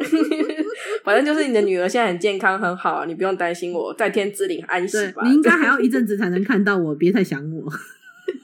[1.04, 5.22] 反正就是你的女儿现在很健康很好，你不用担心我，在天之灵安息吧。
[5.24, 7.72] 你应该还要一阵子才能看到我，别太想我。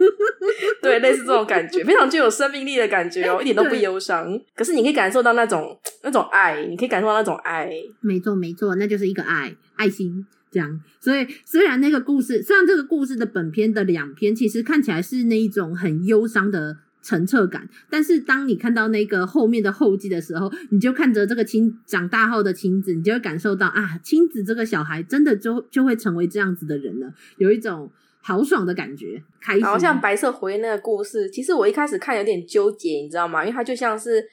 [0.83, 4.39] 对，类似这种感觉，非常具有生命力的感觉哦，一点都不忧伤。
[4.55, 7.71] 可是你可以感受到那种那种爱，你可以感受到那种爱。
[8.01, 10.27] 没错，没错，那就是一个爱，爱心。
[10.51, 27.89] 这样，所以虽然那个故事，虽然这个故事的本篇的两篇，其实看起来是那一种很忧伤的澄澈感，但是当你看到那个后面的后记的时候，你就看着这个亲长大后的亲子，你就会感受到啊，亲子这个小孩真的就就会成为这样子的人了，有一种
[28.21, 29.23] 豪爽的感觉。
[29.41, 29.65] 开心。
[29.65, 33.45] 好像白色火焰那个故事，其实我一开始看有点纠结，你知道吗？
[33.45, 34.25] 因为它就像是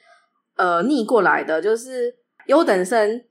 [0.56, 2.12] 呃逆过来的，就是
[2.46, 3.22] 优等生。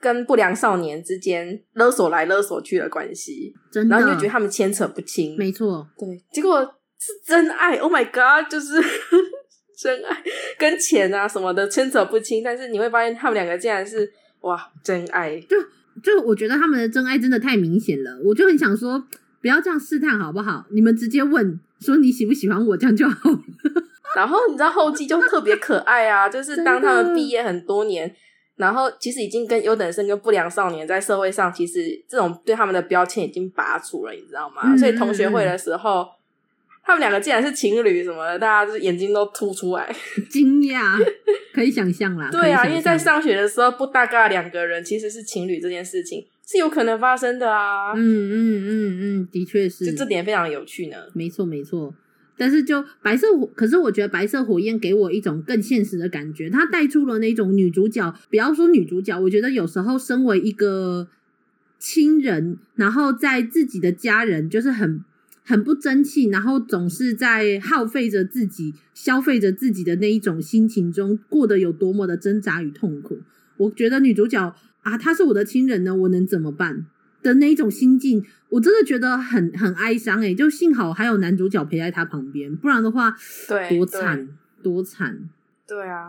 [0.00, 6.62] 跟不良少年之间勒索来勒索去的关系，真的，然后你就觉得他们牵扯不清，没错，对，结果
[6.98, 8.80] 是真爱，Oh my God，就是
[9.78, 10.22] 真爱，
[10.58, 15.56] 跟钱啊什么的牵扯不清，但是你会发现他们两个竟然是哇真爱，就
[16.02, 19.06] 就我觉得他们的真爱真的太明显了，我就很想说
[19.42, 20.64] 不要这样试探好不好？
[20.70, 23.40] 你们直接问说你喜不喜欢我，这样就好了。
[24.16, 28.14] 然后你知道后记就特别可爱啊，就是当他们毕业很多年。
[28.60, 34.60] 然后其实已经跟优等生跟不良少年在社会上，其实这种对他们的标签已经拔除了，你知道吗？
[34.64, 36.06] 嗯、所以同学会的时候，
[36.84, 39.90] 他们两个竟然是情侣什么的，大家就是眼睛都凸出来，
[40.28, 40.98] 惊讶，
[41.54, 42.28] 可以想象啦。
[42.30, 47.92] 对啊，因为在上学的时候不大概两个人其实是情侣这件事情是有可能发生的啊。
[47.94, 50.96] 嗯嗯嗯嗯，的确是，就这点非常有趣呢。
[51.14, 51.94] 没错没错。
[52.40, 61.06] 但是就白色火，可是我觉得白色火焰给我一种更现实的感觉，它带出了那种女主角，不要说女主角，我觉得有时候身为一个
[61.78, 65.04] 亲人，然后在自己的家人就是很
[65.44, 73.18] 很不争气，然后总是在耗费着自己、消费着自己的那一种心情中，过得有多么的挣扎与痛苦。
[73.58, 76.86] 我觉得女主角啊，她是我的亲人呢，我能怎么办？
[77.22, 83.14] 的那一种心境，我真的觉得很很哀伤诶、欸，就幸好还有男主角陪在他旁边，不然的话，
[83.48, 84.28] 对，多惨
[84.62, 85.28] 多惨。
[85.66, 86.08] 对啊，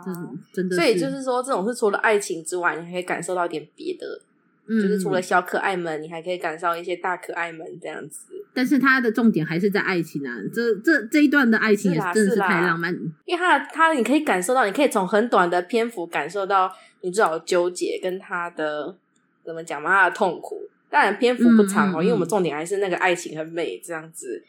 [0.52, 0.74] 真的。
[0.74, 4.20] 所以就是说，这种是除了爱情之外，你还可以感受到一点别的，
[4.66, 8.26] 嗯，就是除了小可爱们，你还可以感受一些大可爱们这样子。
[8.52, 12.92] 但是他的重点还是在爱情啊，这这这一段的爱情也真的是太浪漫，
[13.24, 16.68] 因为他他你可以感受到，你可以从很短的篇幅感受到
[17.02, 18.96] 女主角纠结跟他的
[19.44, 20.68] 怎么讲嘛，他的痛苦。
[20.92, 24.44] 当然篇幅不长哦，因为我们重点还是那个爱情很美这样子，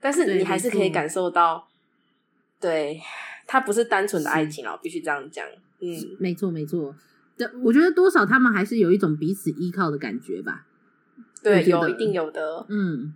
[0.00, 1.68] 但是你还是可以感受到，
[2.60, 3.00] 对，
[3.46, 5.46] 它不是单纯的爱情哦，必须这样讲。
[5.80, 6.92] 嗯，没错没错，
[7.38, 10.66] 这我觉得多少他们还是有一种彼此依靠的感觉吧。
[11.44, 12.66] 对，有一定有的。
[12.68, 13.14] 嗯，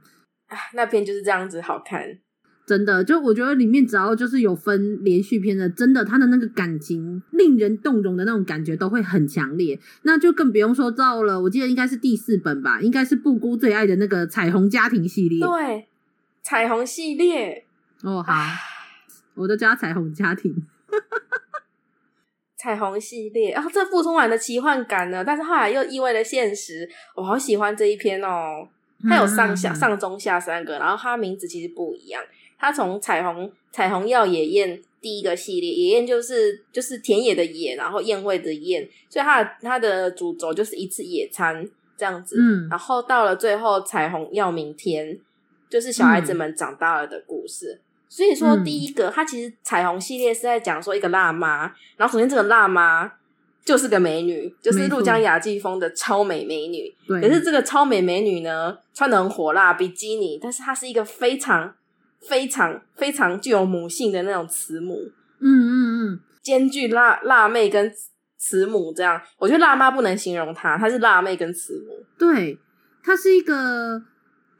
[0.74, 2.20] 那篇就是这样子好看。
[2.68, 9.80] 真的，就我觉得里面只要就是有分连续篇的，真的他的那个感情令人动容的那种感觉都会很强烈。
[10.02, 15.40] 那就更不用说到了，我记得应该是第四本吧，应该是布姑最爱的那个彩虹家庭系列。
[15.40, 15.88] 对，
[16.42, 17.64] 彩虹系列。
[18.02, 18.34] 哦，好，
[19.34, 20.54] 我都叫他彩虹家庭。
[22.60, 26.86] 彩虹系列，然后这部充满了奇幻感呢，但是后来又意味了现实。
[27.16, 28.68] 我好喜欢这一篇哦，
[29.08, 32.22] 它有上下、嗯、上中下三个，然后它名字其实不一样。
[32.58, 41.64] 他从彩虹彩虹要野宴第一个系列，野宴就是就是田野的野，然后宴会的宴，所以他的他的主轴就是一次野餐
[41.96, 42.36] 这样子。
[42.36, 45.16] 嗯，然后到了最后彩虹要明天，
[45.70, 47.74] 就是小孩子们长大了的故事。
[47.74, 53.12] 嗯、所以说第一个，他其实彩虹系列是在讲说一个辣妈，然后首先这个辣妈
[53.64, 56.92] 就是个美女，就是入江雅纪风的超美美女。
[57.06, 61.72] 对，可是这个超美美女呢，穿的很火辣比基尼，但是她是一个非常。
[62.26, 65.10] 非常非常具有母性的那种慈母，
[65.40, 67.92] 嗯嗯嗯，兼具辣辣妹跟
[68.36, 72.04] 慈母这样，我觉得辣妈不能形容她，她是辣妹跟慈母。
[72.18, 72.58] 对，
[73.02, 74.02] 她是一个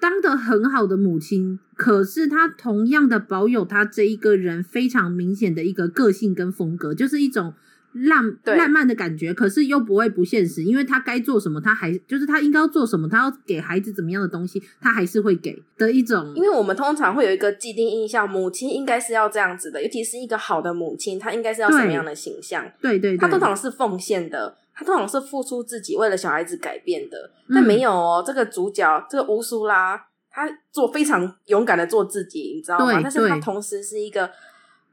[0.00, 7.54] 当得很好的母亲，可是她同样的保有她这一个人非常明显的一个个性跟风格，就是一种。
[7.92, 16.32] 浪浪漫的感觉，可是又不会不现实，因为他该做什么，他还就是他应该要做什么，他要给孩子怎么样的东西，他还是会给的一种。
[16.36, 22.64] 因为我们通常会有一个既定印象，母亲应该是要这样子的，尤其是一个好的母亲，她应该是要什么样的形象？
[22.80, 27.30] 对对对，她通常是奉献的，她通常是付出自己，为了小孩子改变的。
[27.52, 29.96] 但没有哦，这个主角这个乌苏拉，
[30.30, 33.00] 她做非常勇敢的做自己，你知道吗？
[33.02, 34.30] 但是她同时是一个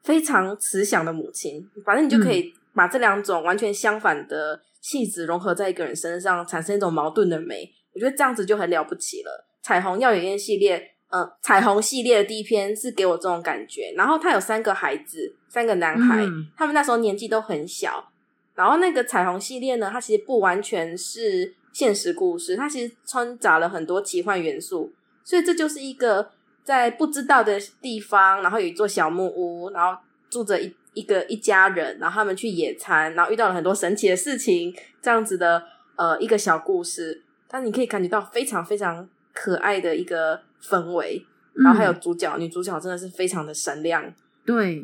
[0.02, 2.54] 非常慈祥的母亲，反正你就可以。
[2.76, 9.48] 把这两种完全相反的气质融合在一个人身上，产生一种矛盾的美，我觉得这样子就很了不起了。
[9.64, 13.94] 彩虹耀眼宴系列，呃，彩虹系列的第一篇是给我这种感觉。
[13.96, 18.12] 然后他有三个孩子，三个男孩，嗯、他们那时候年纪都很小。
[18.54, 24.94] 然后那个彩虹系列呢，它其实不完全是现实故事，它其实掺杂了很多奇幻元素。
[25.24, 26.30] 所以这就是一个
[26.64, 30.00] 在不知道的地方，然后有一座小木屋，然后
[30.30, 30.76] 住着一。
[30.96, 35.62] 一个一家人，然后他们去野餐，然后遇到了很多神奇的事情，这样子的
[35.98, 41.24] 呃一个小故事，但你可以感觉到非常非常可爱的一个氛围，
[41.54, 44.04] 然后还有主角、嗯、女主角真的是非常的闪亮，
[44.46, 44.84] 对。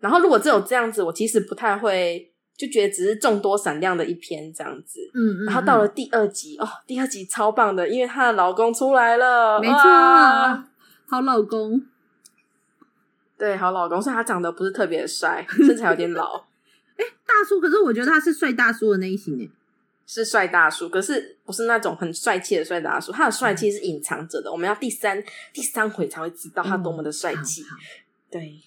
[0.00, 5.46] 然后如果只有这样子，我其实不太会就觉得只是众多闪亮的一篇这样子，嗯嗯。
[5.46, 9.78] 然后到了第二集哦，第二集超棒的，因为她的老公出来了，没错，
[11.08, 11.80] 好老公。
[13.36, 16.44] 对，好老公，所以他长得不是特别帅， 身材有点老。
[16.96, 19.50] 哎，大叔，可是我觉得他是帅大叔的类型诶，
[20.06, 25.22] 是帅大叔，可是不是那种很帅气的帅大叔，他的帅气是隐藏着的，我们要第三
[25.52, 27.62] 第三回才会知道他多么的帅气。
[27.62, 27.66] 嗯，
[28.30, 28.60] 对。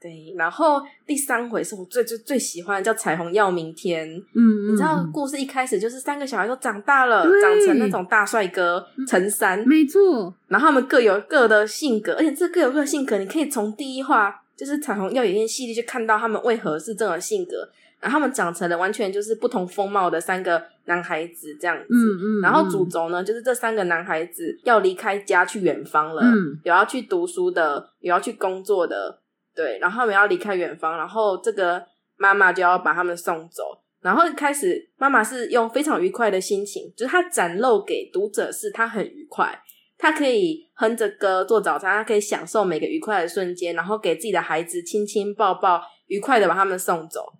[0.00, 4.08] 对，然后第三回是我最最最喜欢的，叫《彩虹要明天》。
[4.34, 9.62] 嗯，你知道故事一开始就是三个小孩都长大了，长成那种大帅哥，陈三。
[9.68, 10.34] 没错。
[10.48, 17.68] 然后他们各有各的性格，而且这各有各的性格，你可以从第一话就是《彩虹要野宴》系列就看到他们为何是这种性格。
[18.00, 21.84] 然后他们长成了完全就是不同风貌的三个男孩子，这样子。
[21.90, 22.40] 嗯嗯。
[22.40, 29.19] 然后主轴呢，就是这三个男孩子要离开家去远方了，嗯，有要去读书的，有要去工作的。
[29.54, 31.84] 对，然后他们要离开远方，然后这个
[32.16, 33.82] 妈妈就要把他们送走。
[34.00, 39.60] 然后开始，妈妈是用非常愉快的心情，就是她展露给读者是她很愉快，
[39.98, 47.34] 她可以哼着歌做早餐，她可以享受每个愉快的瞬间，然后给自己的孩子亲亲抱抱，愉快的把他们送走，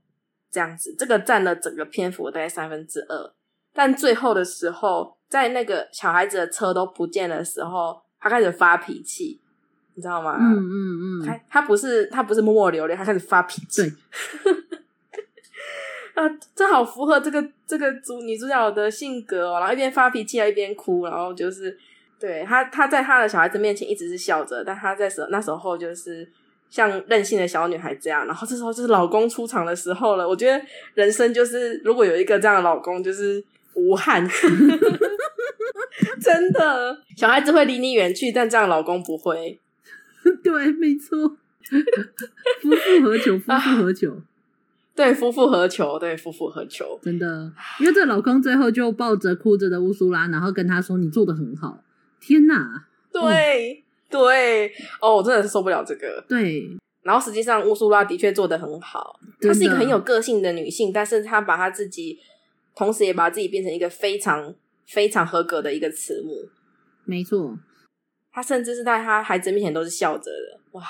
[0.50, 3.32] 这样子，这个占了整个篇幅大概三分之二。
[3.72, 9.40] 但最后的时候，在那个小孩子的车都不见的时候，他开始发脾气，
[10.00, 10.38] 你知道吗？
[10.40, 13.82] 嗯嗯嗯，他他不是他不是默默流泪，他开始发脾气。
[13.82, 13.92] 对，
[16.16, 16.24] 啊，
[16.54, 19.60] 这好符合这个这个主女主角的性格哦。
[19.60, 21.76] 然后一边发脾气，一边哭，然后就是
[22.18, 26.26] 对他他在他的小孩子面前一直是笑着，但他在时那时候就是
[26.70, 28.26] 像任性的小女孩这样。
[28.26, 30.26] 然后这时候就是老公出场的时候了。
[30.26, 33.44] 我觉得人生就是如果有一个这样的老公，就是。
[33.74, 34.26] 无憾，
[36.20, 39.60] 真的，小孩子会离你远去，但这样老公不会。
[40.42, 41.28] 对，没错，
[42.60, 43.38] 夫复何求？
[43.38, 44.22] 夫复何求？
[44.94, 45.98] 对，夫复何求？
[45.98, 46.98] 对，夫复何求？
[47.02, 51.82] 真的，因为这老公最后就抱着哭着的乌苏拉，然后跟他说：“你做的很好。”
[52.20, 52.86] 天哪！
[53.12, 53.76] 对、哦、
[54.10, 56.24] 对，哦，我真的是受不了这个。
[56.28, 62.18] 对，然后实际上乌苏拉的确做得很好，她是一个很有个性的女性，但是她把她自己。
[62.76, 64.54] 同时，也把自己变成一个非常
[64.86, 66.48] 非常合格的一个慈母。
[67.04, 67.58] 没错，
[68.32, 70.60] 她甚至是在她孩子面前都是笑着的。
[70.72, 70.82] 哇，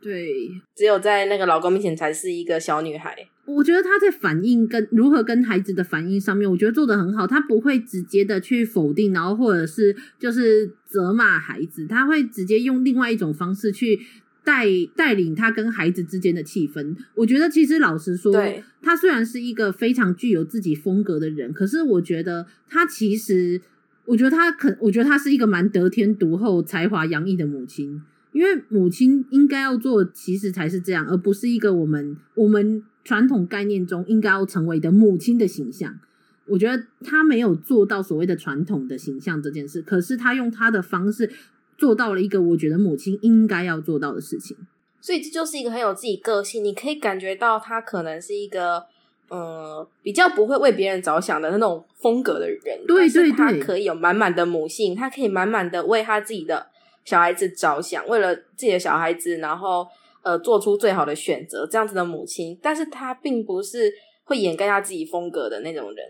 [0.00, 0.30] 对，
[0.74, 3.16] 只有在那个老公面前才是一个小女孩。
[3.44, 7.26] 我觉得她在反应跟如何跟孩子的反应上面，我觉得做的很好。
[7.26, 14.00] 她不会直接的去否定，然后或者是就是责骂孩子，她会直接用另外一种方式去。
[14.42, 14.64] 带
[14.96, 23.60] 带领他跟孩子之间的气氛，我觉得其实老实说，对他虽然是一个非常具有自己风格的人，可是我觉得他其实，
[24.10, 28.02] 我觉得她可，我觉得她是一个蛮得天独厚、才华洋溢的母亲。
[28.32, 35.98] 因为母亲应该要做，其实才是这样，而不是一个我们我们传统概念中应该要成为的母亲的形象。
[36.46, 41.30] 我觉得她没有做到所谓的传统的形象这件事，可是她用她的方式。
[41.78, 44.54] 做到了一个我觉得母亲应该要做到的事情，
[45.00, 46.62] 所以这就是一个很有自己个性。
[46.62, 48.84] 你可以感觉到她可能是一个，
[49.30, 52.60] 呃，比较不会为别人着想的那种风格的人。
[52.86, 56.66] 对对对，他可以有满满的母性，他可以满满的为他自己的
[57.04, 59.86] 小孩子着想，为了自己的小孩子，然后
[60.22, 62.58] 呃做出最好的选择，这样子的母亲。
[62.60, 63.90] 但是他并不是
[64.24, 66.06] 会掩盖他自己风格的那种人。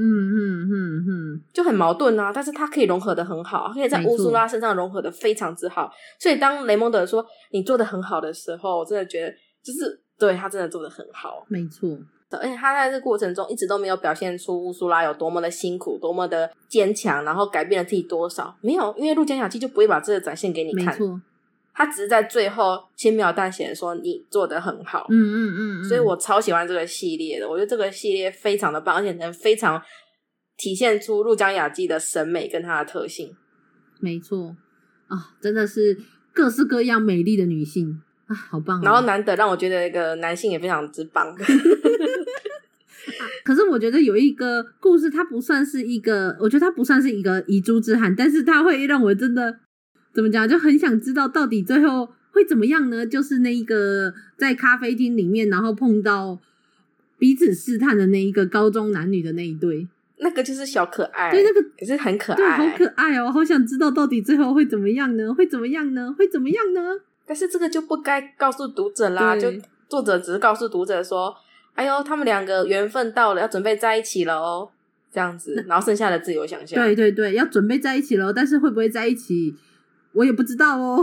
[0.00, 2.30] 嗯嗯嗯嗯，就很矛盾啊！
[2.32, 5.90] 但是他可以融合的很好，可以在乌苏拉身上融合的非常之好。
[6.20, 11.44] 所以当雷蒙德说你做的很好的时候，我真的觉得就是对他真的做的很好。
[11.48, 11.98] 没错，
[12.36, 18.54] 而且他在这过程中一直都没有表现出乌苏拉有多么的辛苦，多么的坚强，然后改变了自己多少。
[18.60, 20.86] 没有，因为入江雅纪就不会把这个展现给你看。
[20.86, 21.20] 没错，
[21.72, 25.06] 他只是在最后轻描淡写的说你做的很好。
[25.08, 29.82] 嗯嗯嗯，嗯，所以我超喜欢这个系列的，我觉得这个系列非常的棒，而且能非常。
[30.60, 33.32] 体现出入江雅纪的审美跟她的特性，
[34.00, 34.56] 没错
[35.06, 35.96] 啊，真的是
[36.32, 38.80] 各式各样美丽的女性啊，好棒！
[38.82, 41.26] 然后难得让我觉得一个男性也非常之棒。
[41.36, 49.58] 啊、可是我觉得有一个故事，它不算是一个，我觉得它不算是一个遗珠之憾，但是它会让我真的
[50.14, 53.06] 怎么讲，就很想知道到底最后会怎么样呢？
[53.06, 56.38] 就是那一个在咖啡厅里面，然后碰到
[57.18, 59.88] 彼此试探的那一个高中男女的那一对。
[60.20, 63.30] 那个就是小可爱，对，那个也是很可爱，对，好可爱哦！
[63.30, 65.32] 好想知道到底最后会怎么样呢？
[65.32, 66.12] 会怎么样呢？
[66.18, 66.80] 会怎么样呢？
[67.28, 69.52] 但是这个就不该告诉读者啦，就
[69.86, 71.36] 作者只是告诉读者说
[71.76, 74.70] ：“哎呦，他们两个缘分到了，要准备在一起了哦。”
[75.12, 76.82] 这样子，然后剩下的自由想象。
[76.82, 79.54] 对对对，要准备在一起了，但是会不会在一起，
[80.12, 81.02] 我也不知道哦。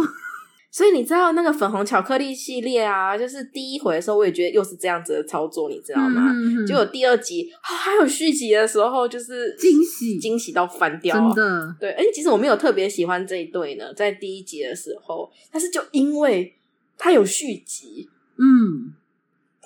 [0.76, 6.34] 所以你知道那个粉红巧克力系列啊，就是第一回的时候，我也觉得又是这样子的操作，你知道吗？
[6.36, 11.76] 嗯、结果第二集、哦、还有续集的时候，就是惊喜，惊喜到翻掉，真的。
[11.80, 16.53] 对，而且其实我没有特别喜欢这一对呢，在第一集的时候，但是就因为
[16.97, 18.95] 它有续集，嗯。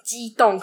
[0.01, 0.60] 激动，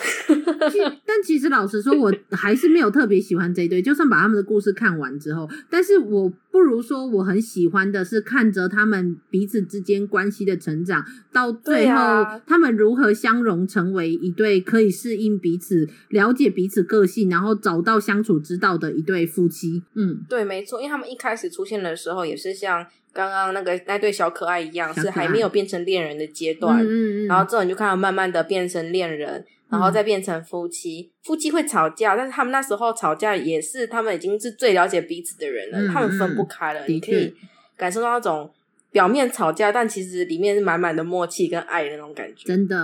[1.07, 3.81] 但其实老实说，我还是没有特别喜欢这一对。
[3.81, 19.83] 就算把他们的故事看完之后，但是我不如说我很喜欢的是看着他们彼此之间关系的成长，到最后他们如何相融成为一对可以适应彼此、了解彼此个性，然后找到相处之道的一对夫妻。
[19.93, 22.87] 嗯，对，没错，因为他们一开始出现的时候也是像。
[23.13, 31.11] 刚刚那个那对小可爱一样，是还没有变成恋人的阶段，嗯嗯嗯，然后这种就看到慢慢的变成恋人，然后再变成夫妻。
[31.11, 36.87] 嗯、夫妻会吵架，但是他们那时候吵架也是他们已经是最了解彼此的人了，他们分不开了。
[36.87, 37.35] 你可以
[37.77, 38.51] 感受到那种
[38.91, 42.45] 表面吵架，但其实里面是满满的默契跟爱的那种感觉。
[42.47, 42.77] 真的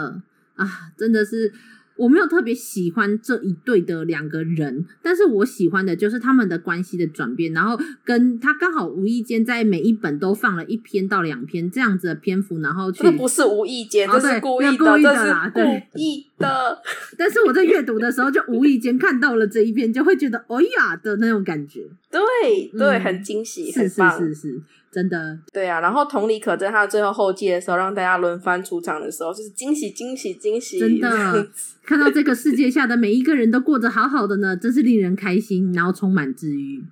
[0.56, 0.66] 啊，
[0.96, 1.52] 真的是。
[2.02, 16.82] 我没有特别喜欢这一对的两个人，但是我喜欢的就是他们的关系的转变，然后跟他刚好无意间在每一本都放了一篇到两篇这样子的篇幅，然后去，这不是无意间，这是故意的，故意的啦，对，故意的。
[17.16, 22.20] 但是我在阅读的时候就无意间看到了这一篇，就会觉得哎呀的那种感觉，对
[22.76, 24.62] 对，很惊喜，是是是是。
[24.92, 30.78] 真的，对啊，然后同理可证，他最后后记的时候，让大家轮番出场的时候，就是惊喜惊喜惊喜。
[30.78, 31.48] 真的，
[31.86, 36.84] 看到这个世界下的每一个人都过得好好的呢，真是令人开心，然后充满治愈。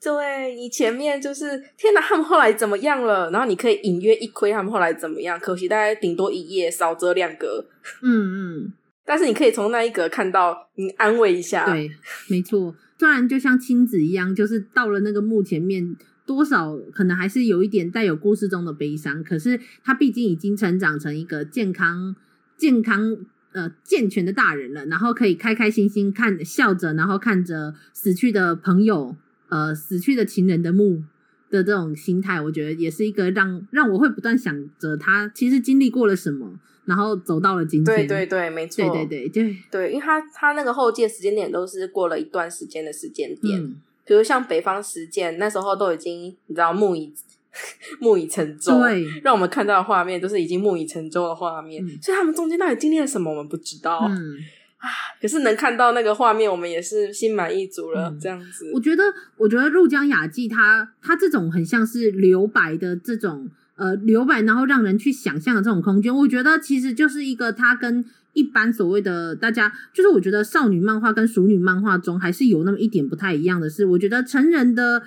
[0.00, 3.28] 对，你前面就是天哪，他们后来怎么样了？
[3.32, 7.66] 然后你可以隐约一窥他们后来怎么样，可惜大概顶多一页，少则两格。
[8.02, 8.72] 嗯嗯，
[9.04, 11.66] 但是你可以从那一格看到，你安慰一下。
[11.66, 11.90] 对，
[12.28, 15.96] 没错，虽然就像亲子一样，就是到了那个墓前面。
[16.30, 22.14] 多少可能还是有一点带有故事中的悲伤，可是他毕竟已经成长成一个健康、
[22.56, 23.16] 健康
[23.50, 29.16] 呃健全的大人了，然后可以开开心心看笑着，然后看着死去的朋友
[29.48, 31.02] 呃死去的情人的墓
[31.50, 37.96] 的这种心态，我觉得也是一个让让我会不断想着他其实经历过了什么，然后走到了今天。
[37.96, 43.60] 对对对，没错，对对对对对，因为他他那个后界时间点都是过了一段时间的时间点。
[43.60, 43.80] 嗯
[44.10, 47.14] 比如像北方实践，那时候都已经你知道木已
[48.02, 54.00] 木已成舟，对，让我们看到的画面都是已经木已成舟的画面，嗯，所以他们中间到底经历了什么，我们不知道。
[54.08, 54.36] 嗯
[54.78, 54.88] 啊，
[55.22, 58.10] 可是能看到那个画面，我们也是心满意足了。
[58.10, 59.04] 嗯，这样子，我觉得，
[59.36, 68.04] 我觉得入江雅纪它它这种很像是留白的这种呃留白，然后让人去想象的这种空间，我觉得其实就是一个它跟。
[68.32, 75.02] 一般所谓的大家，就是我觉得少女漫画跟熟女漫画中还是有那么一点不太一样的是，我觉得成人的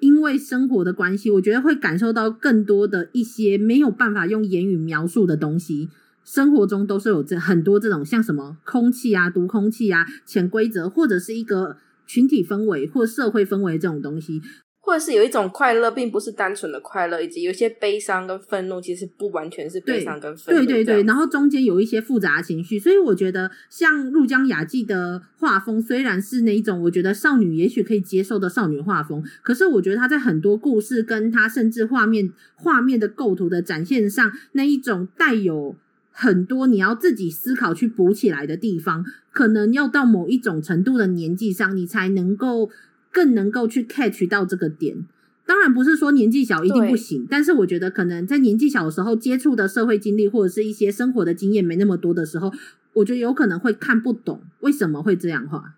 [0.00, 5.88] 因为生活的关系，我觉得会感受到更多的一些没有办法用言语描述的东西。
[6.22, 14.42] 生活中都是有这很多这种像什么空气啊、毒空气啊、潜规则，或者是一个群体氛围或社会氛围这种东西。
[14.86, 20.60] 或者是有一种快乐，并不是单纯的快乐，以及有一些悲伤跟愤怒，其实不完全是悲伤跟愤怒。
[20.60, 35.74] 对对对对，然后中间有一些复杂的情绪，所以我觉得像入江雅纪的画风，虽然是那一种我觉得少女也许可以接受的少女画风，可是我觉得他在很多故事跟他甚至画面画面的构图的展现上，那一种带有
[36.12, 42.70] 很多你要自己思考去补起来的地方，可能要到某一种程度的年纪上，你才能够。
[43.16, 45.06] 更能够去 catch 到这个点，
[45.46, 52.52] 当然不是说年纪小一定不行，但是我觉得可能在年纪小的时候接触的社会经历或者是一些生活的经验没那么多的时候，
[52.92, 55.76] 我觉得有可能会看不懂为什么会这样画。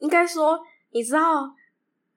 [0.00, 0.58] 应该说，
[0.92, 1.54] 你知道。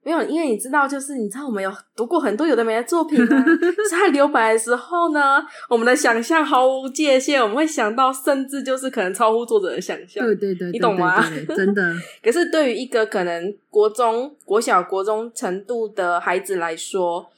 [0.04, 3.44] 没有，因为你知道，就是你知道，我们有读过很多有的没的作品啊。
[3.90, 10.24] 在留白的时候呢，我们的想象毫无界限，我们会想到，甚至就是可能超乎作者的想象。
[10.26, 11.24] 对对对，你懂吗？
[11.56, 11.94] 真的。
[12.22, 17.30] 可是对于一个可能国中、国小、国中程度的孩子来说，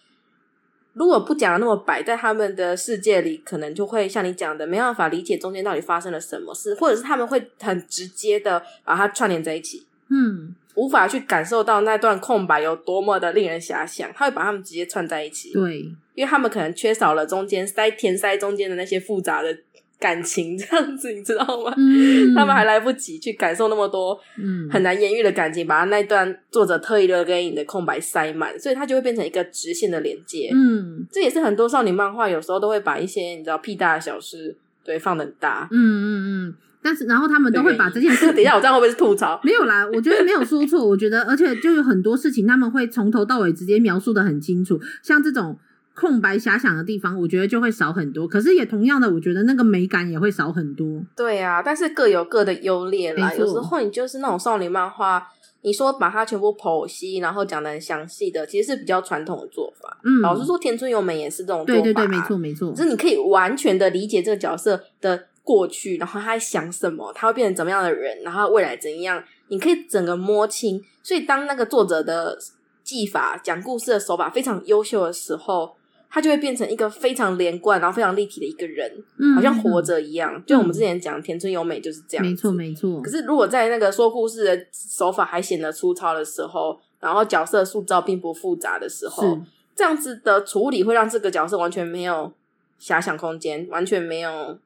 [0.95, 9.87] 如果不讲的那么白，在他们的世界里，可能就会像你讲的，没办法理解中间到底发生了什么事，或者是他们会很直接的把它串联在一起。
[10.11, 10.55] 嗯。
[10.77, 15.53] 无法去感受到那段空白有多么的令人遐想，他会把他们直接串在一起。
[15.53, 15.79] 对，
[16.14, 19.57] 因为他们可能缺少了中间塞填塞中间的那些复杂的
[19.99, 21.72] 感情，这样子你知道吗？
[21.79, 30.51] 嗯，他们还来不及去感受那么多，嗯，很难言喻的感情，把他那段作者特意留给你的空白塞满，所以它就会变成一个直线的连接。
[30.53, 34.55] 嗯，这也是很多少女漫画有时候都会把一些你知道屁大的小事，
[34.85, 35.66] 对，放得很大。
[35.70, 36.55] 嗯嗯嗯。
[36.87, 38.28] 但是，然后他们都会把这件事。
[38.32, 39.39] 等一下，我这样会不会是吐槽？
[39.43, 40.87] 没有啦，我觉得没有说错。
[40.87, 44.78] 我觉得，而且就有很多事情，他们会从头到尾直接描述的很清楚。
[45.03, 45.59] 像这种
[45.97, 48.28] 空白遐想的地方，我觉得就会少很多。
[48.28, 51.03] 可是也同样的，我觉得那个美感也会少很多。
[51.16, 53.34] 对啊，但是各有各的优劣啦。
[53.34, 55.26] 有时候你就是那种少年漫画，
[55.62, 59.99] 你说把它全部剖析，然后讲的很详细的，其实是比较传统的做法。
[60.05, 61.82] 嗯，老实说，田村由美也是这种做法。
[61.82, 62.70] 对对对，没错没错。
[62.70, 65.24] 就是你可以完全的理解这个角色的。
[65.47, 70.83] 过去，然后他在想什么，他会变成怎么样的人，然后未来怎样，你可以整个摸清。
[71.05, 72.37] 所以，当那个作者的
[72.83, 75.77] 技法、讲故事的手法非常优秀的时候，
[76.11, 80.43] 他就会变成一个非常连贯，然后非常立体的一个人，嗯、好像活着一样。
[80.45, 83.01] 就我们之前讲田村由美就是这样，没错没错。
[83.01, 89.39] 可是，如果在那个说故事的手法还显得粗糙的时候，然后角色塑造并不复杂的时候，
[89.77, 92.33] 这样子的处理会让这个角色完全没有
[92.81, 94.59] 遐想空间，完全没有。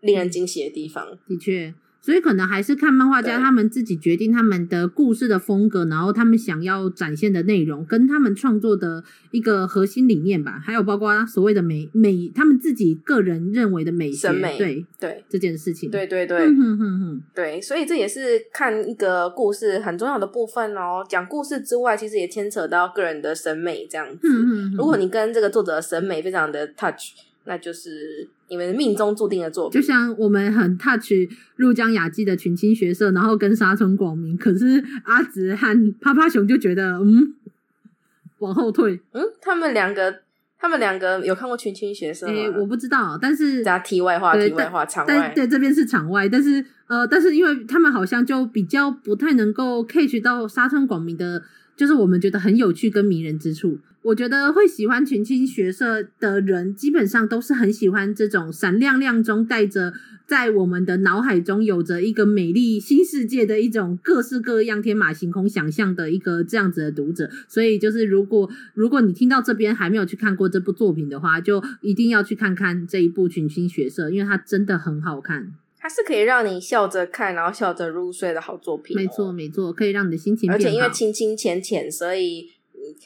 [0.00, 10.58] 令人惊喜的地方，的确，所以可能还是看漫画家他们自己决定他们的故事的风格，然后他们想要展现的内容，跟他们创作的一个核心理念吧。
[10.64, 21.04] 还有包括所谓的美美，他们自己个人认为的美学，审美，对对这件事情，对对对，嗯哼哼哼，对，所以这也是看一个故事很重要的部分哦。
[21.06, 24.20] 讲故事之外，其实也牵扯到个人的审美这样子。
[24.22, 27.12] 嗯哼哼，如果你跟这个作者的审美非常的 touch，
[27.44, 28.28] 那就是。
[28.50, 31.12] 你们命中注定的作品，就像我们很 touch
[31.54, 37.32] 入江雅纪的群青学社，然后跟沙村广明，可是阿直和趴趴熊就觉得，嗯，
[38.40, 39.00] 往后退。
[39.12, 40.22] 嗯，他们两个，
[40.58, 42.32] 他们两个有看过群青学社吗？
[42.32, 45.32] 欸，我不知道，但是加题外话，题外话，场外。
[45.32, 51.40] 对，这边是场外，但是呃，但是因为他们好像就比较不太能够 catch 到沙村广明的。
[51.76, 59.92] 就是我们觉得很有趣跟迷人之处，我觉得会喜欢群青学社的人，基本上都是很喜欢这种闪亮亮中带着
[60.26, 67.28] 在我们的脑海中有着一个美丽新世界的一种各式各样天马行空想象的一个这样子的读者。
[67.46, 75.52] 所以，就是如果如果你听到这边还没有去看过这部作品的话，就一定要去看看这一部群青学社，因为它真的很好看。
[75.78, 79.00] 它是可以让你笑着看，然后笑着入睡的好作品哦。
[79.00, 80.56] 没错，没错，可以让你的心情变好。
[80.56, 82.50] 而且因为清清浅浅，所以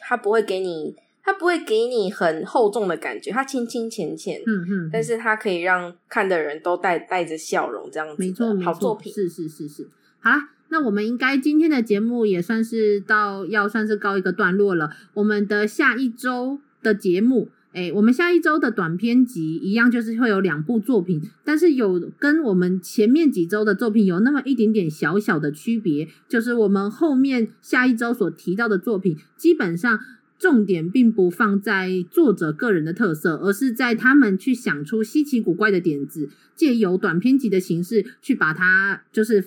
[0.01, 3.31] 它不会给你，它不会给你很厚重的感觉。
[3.31, 8.17] 它清清浅浅，嗯嗯，但是它可以让看的人都带带着笑容，这样子。
[8.19, 9.13] 没错，没错，好作品。
[9.13, 9.89] 是是是是。
[10.21, 14.91] 好啦，那我们应该今天的节目也算是到要算是告一个段落了。
[15.15, 17.49] 我们的下一周的节目。
[17.75, 29.99] 哎，我们下一周的短篇集一样，就是会有两部作品，但是有跟我们前面几周的作品有那么一点点小小的区别，就是我们后面下一周所提到的作品，基本上
[30.39, 39.45] 重点并不放在作者个人的特色，而是在他们去想出稀奇古怪的点子，借由短篇集的形式去把它就是。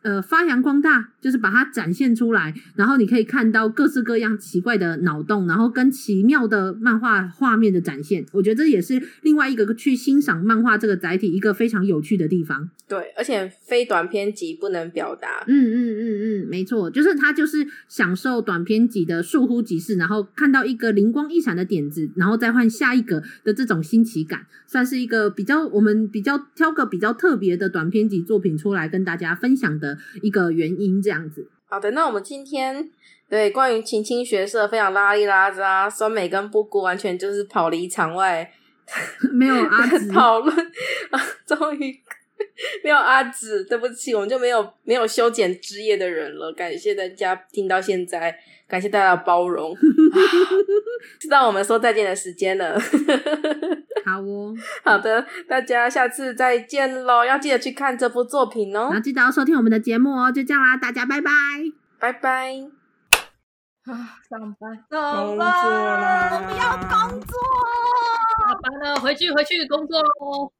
[0.00, 8.24] 呃，发扬光大就是把它展现出来，然后你可以看到各式各样奇怪的脑洞，然后跟奇妙的漫画画面的展现。
[8.32, 12.70] 我觉得这也是另外一个去欣赏漫画这个载体一个非常有趣的地方。
[12.88, 15.44] 对，而且非短篇集不能表达。
[15.46, 31.50] 嗯嗯嗯嗯，没错，就是他就是享受短篇集的倏忽即逝，然后看到一个灵光一闪的点子，然后再换下一个的这种新奇感，算是一个比较我们比较挑个比较特别的短篇集作品出来跟大家分享的一个原因，这样子。
[31.66, 32.88] 好的，那我们今天
[33.28, 38.52] 对关于青青学社非常拉里拉杂，酸梅跟布谷完全就是跑离场外，
[39.32, 40.56] 没有阿紫 讨论
[41.10, 41.98] 啊，终于
[42.84, 46.52] 没有阿紫，对不起，我们就没有没有修剪枝叶的人了。
[46.52, 48.38] 感谢大家听到现在，
[48.72, 49.76] 感谢大家的包容，
[51.20, 52.72] 知道我们说再见的时间了。
[54.06, 57.22] 好哦，好的，大家下次再见喽！
[57.22, 60.32] 要记得去看这部作品哦，然后记得要收听我们的节目哦。
[60.32, 61.30] 就这样啦，大家拜拜，
[61.98, 62.54] 拜拜。
[63.84, 66.30] 啊，上班，上班，工作啦！
[66.32, 67.38] 我不要工作，
[68.40, 70.52] 下班了，回去回去工作喽。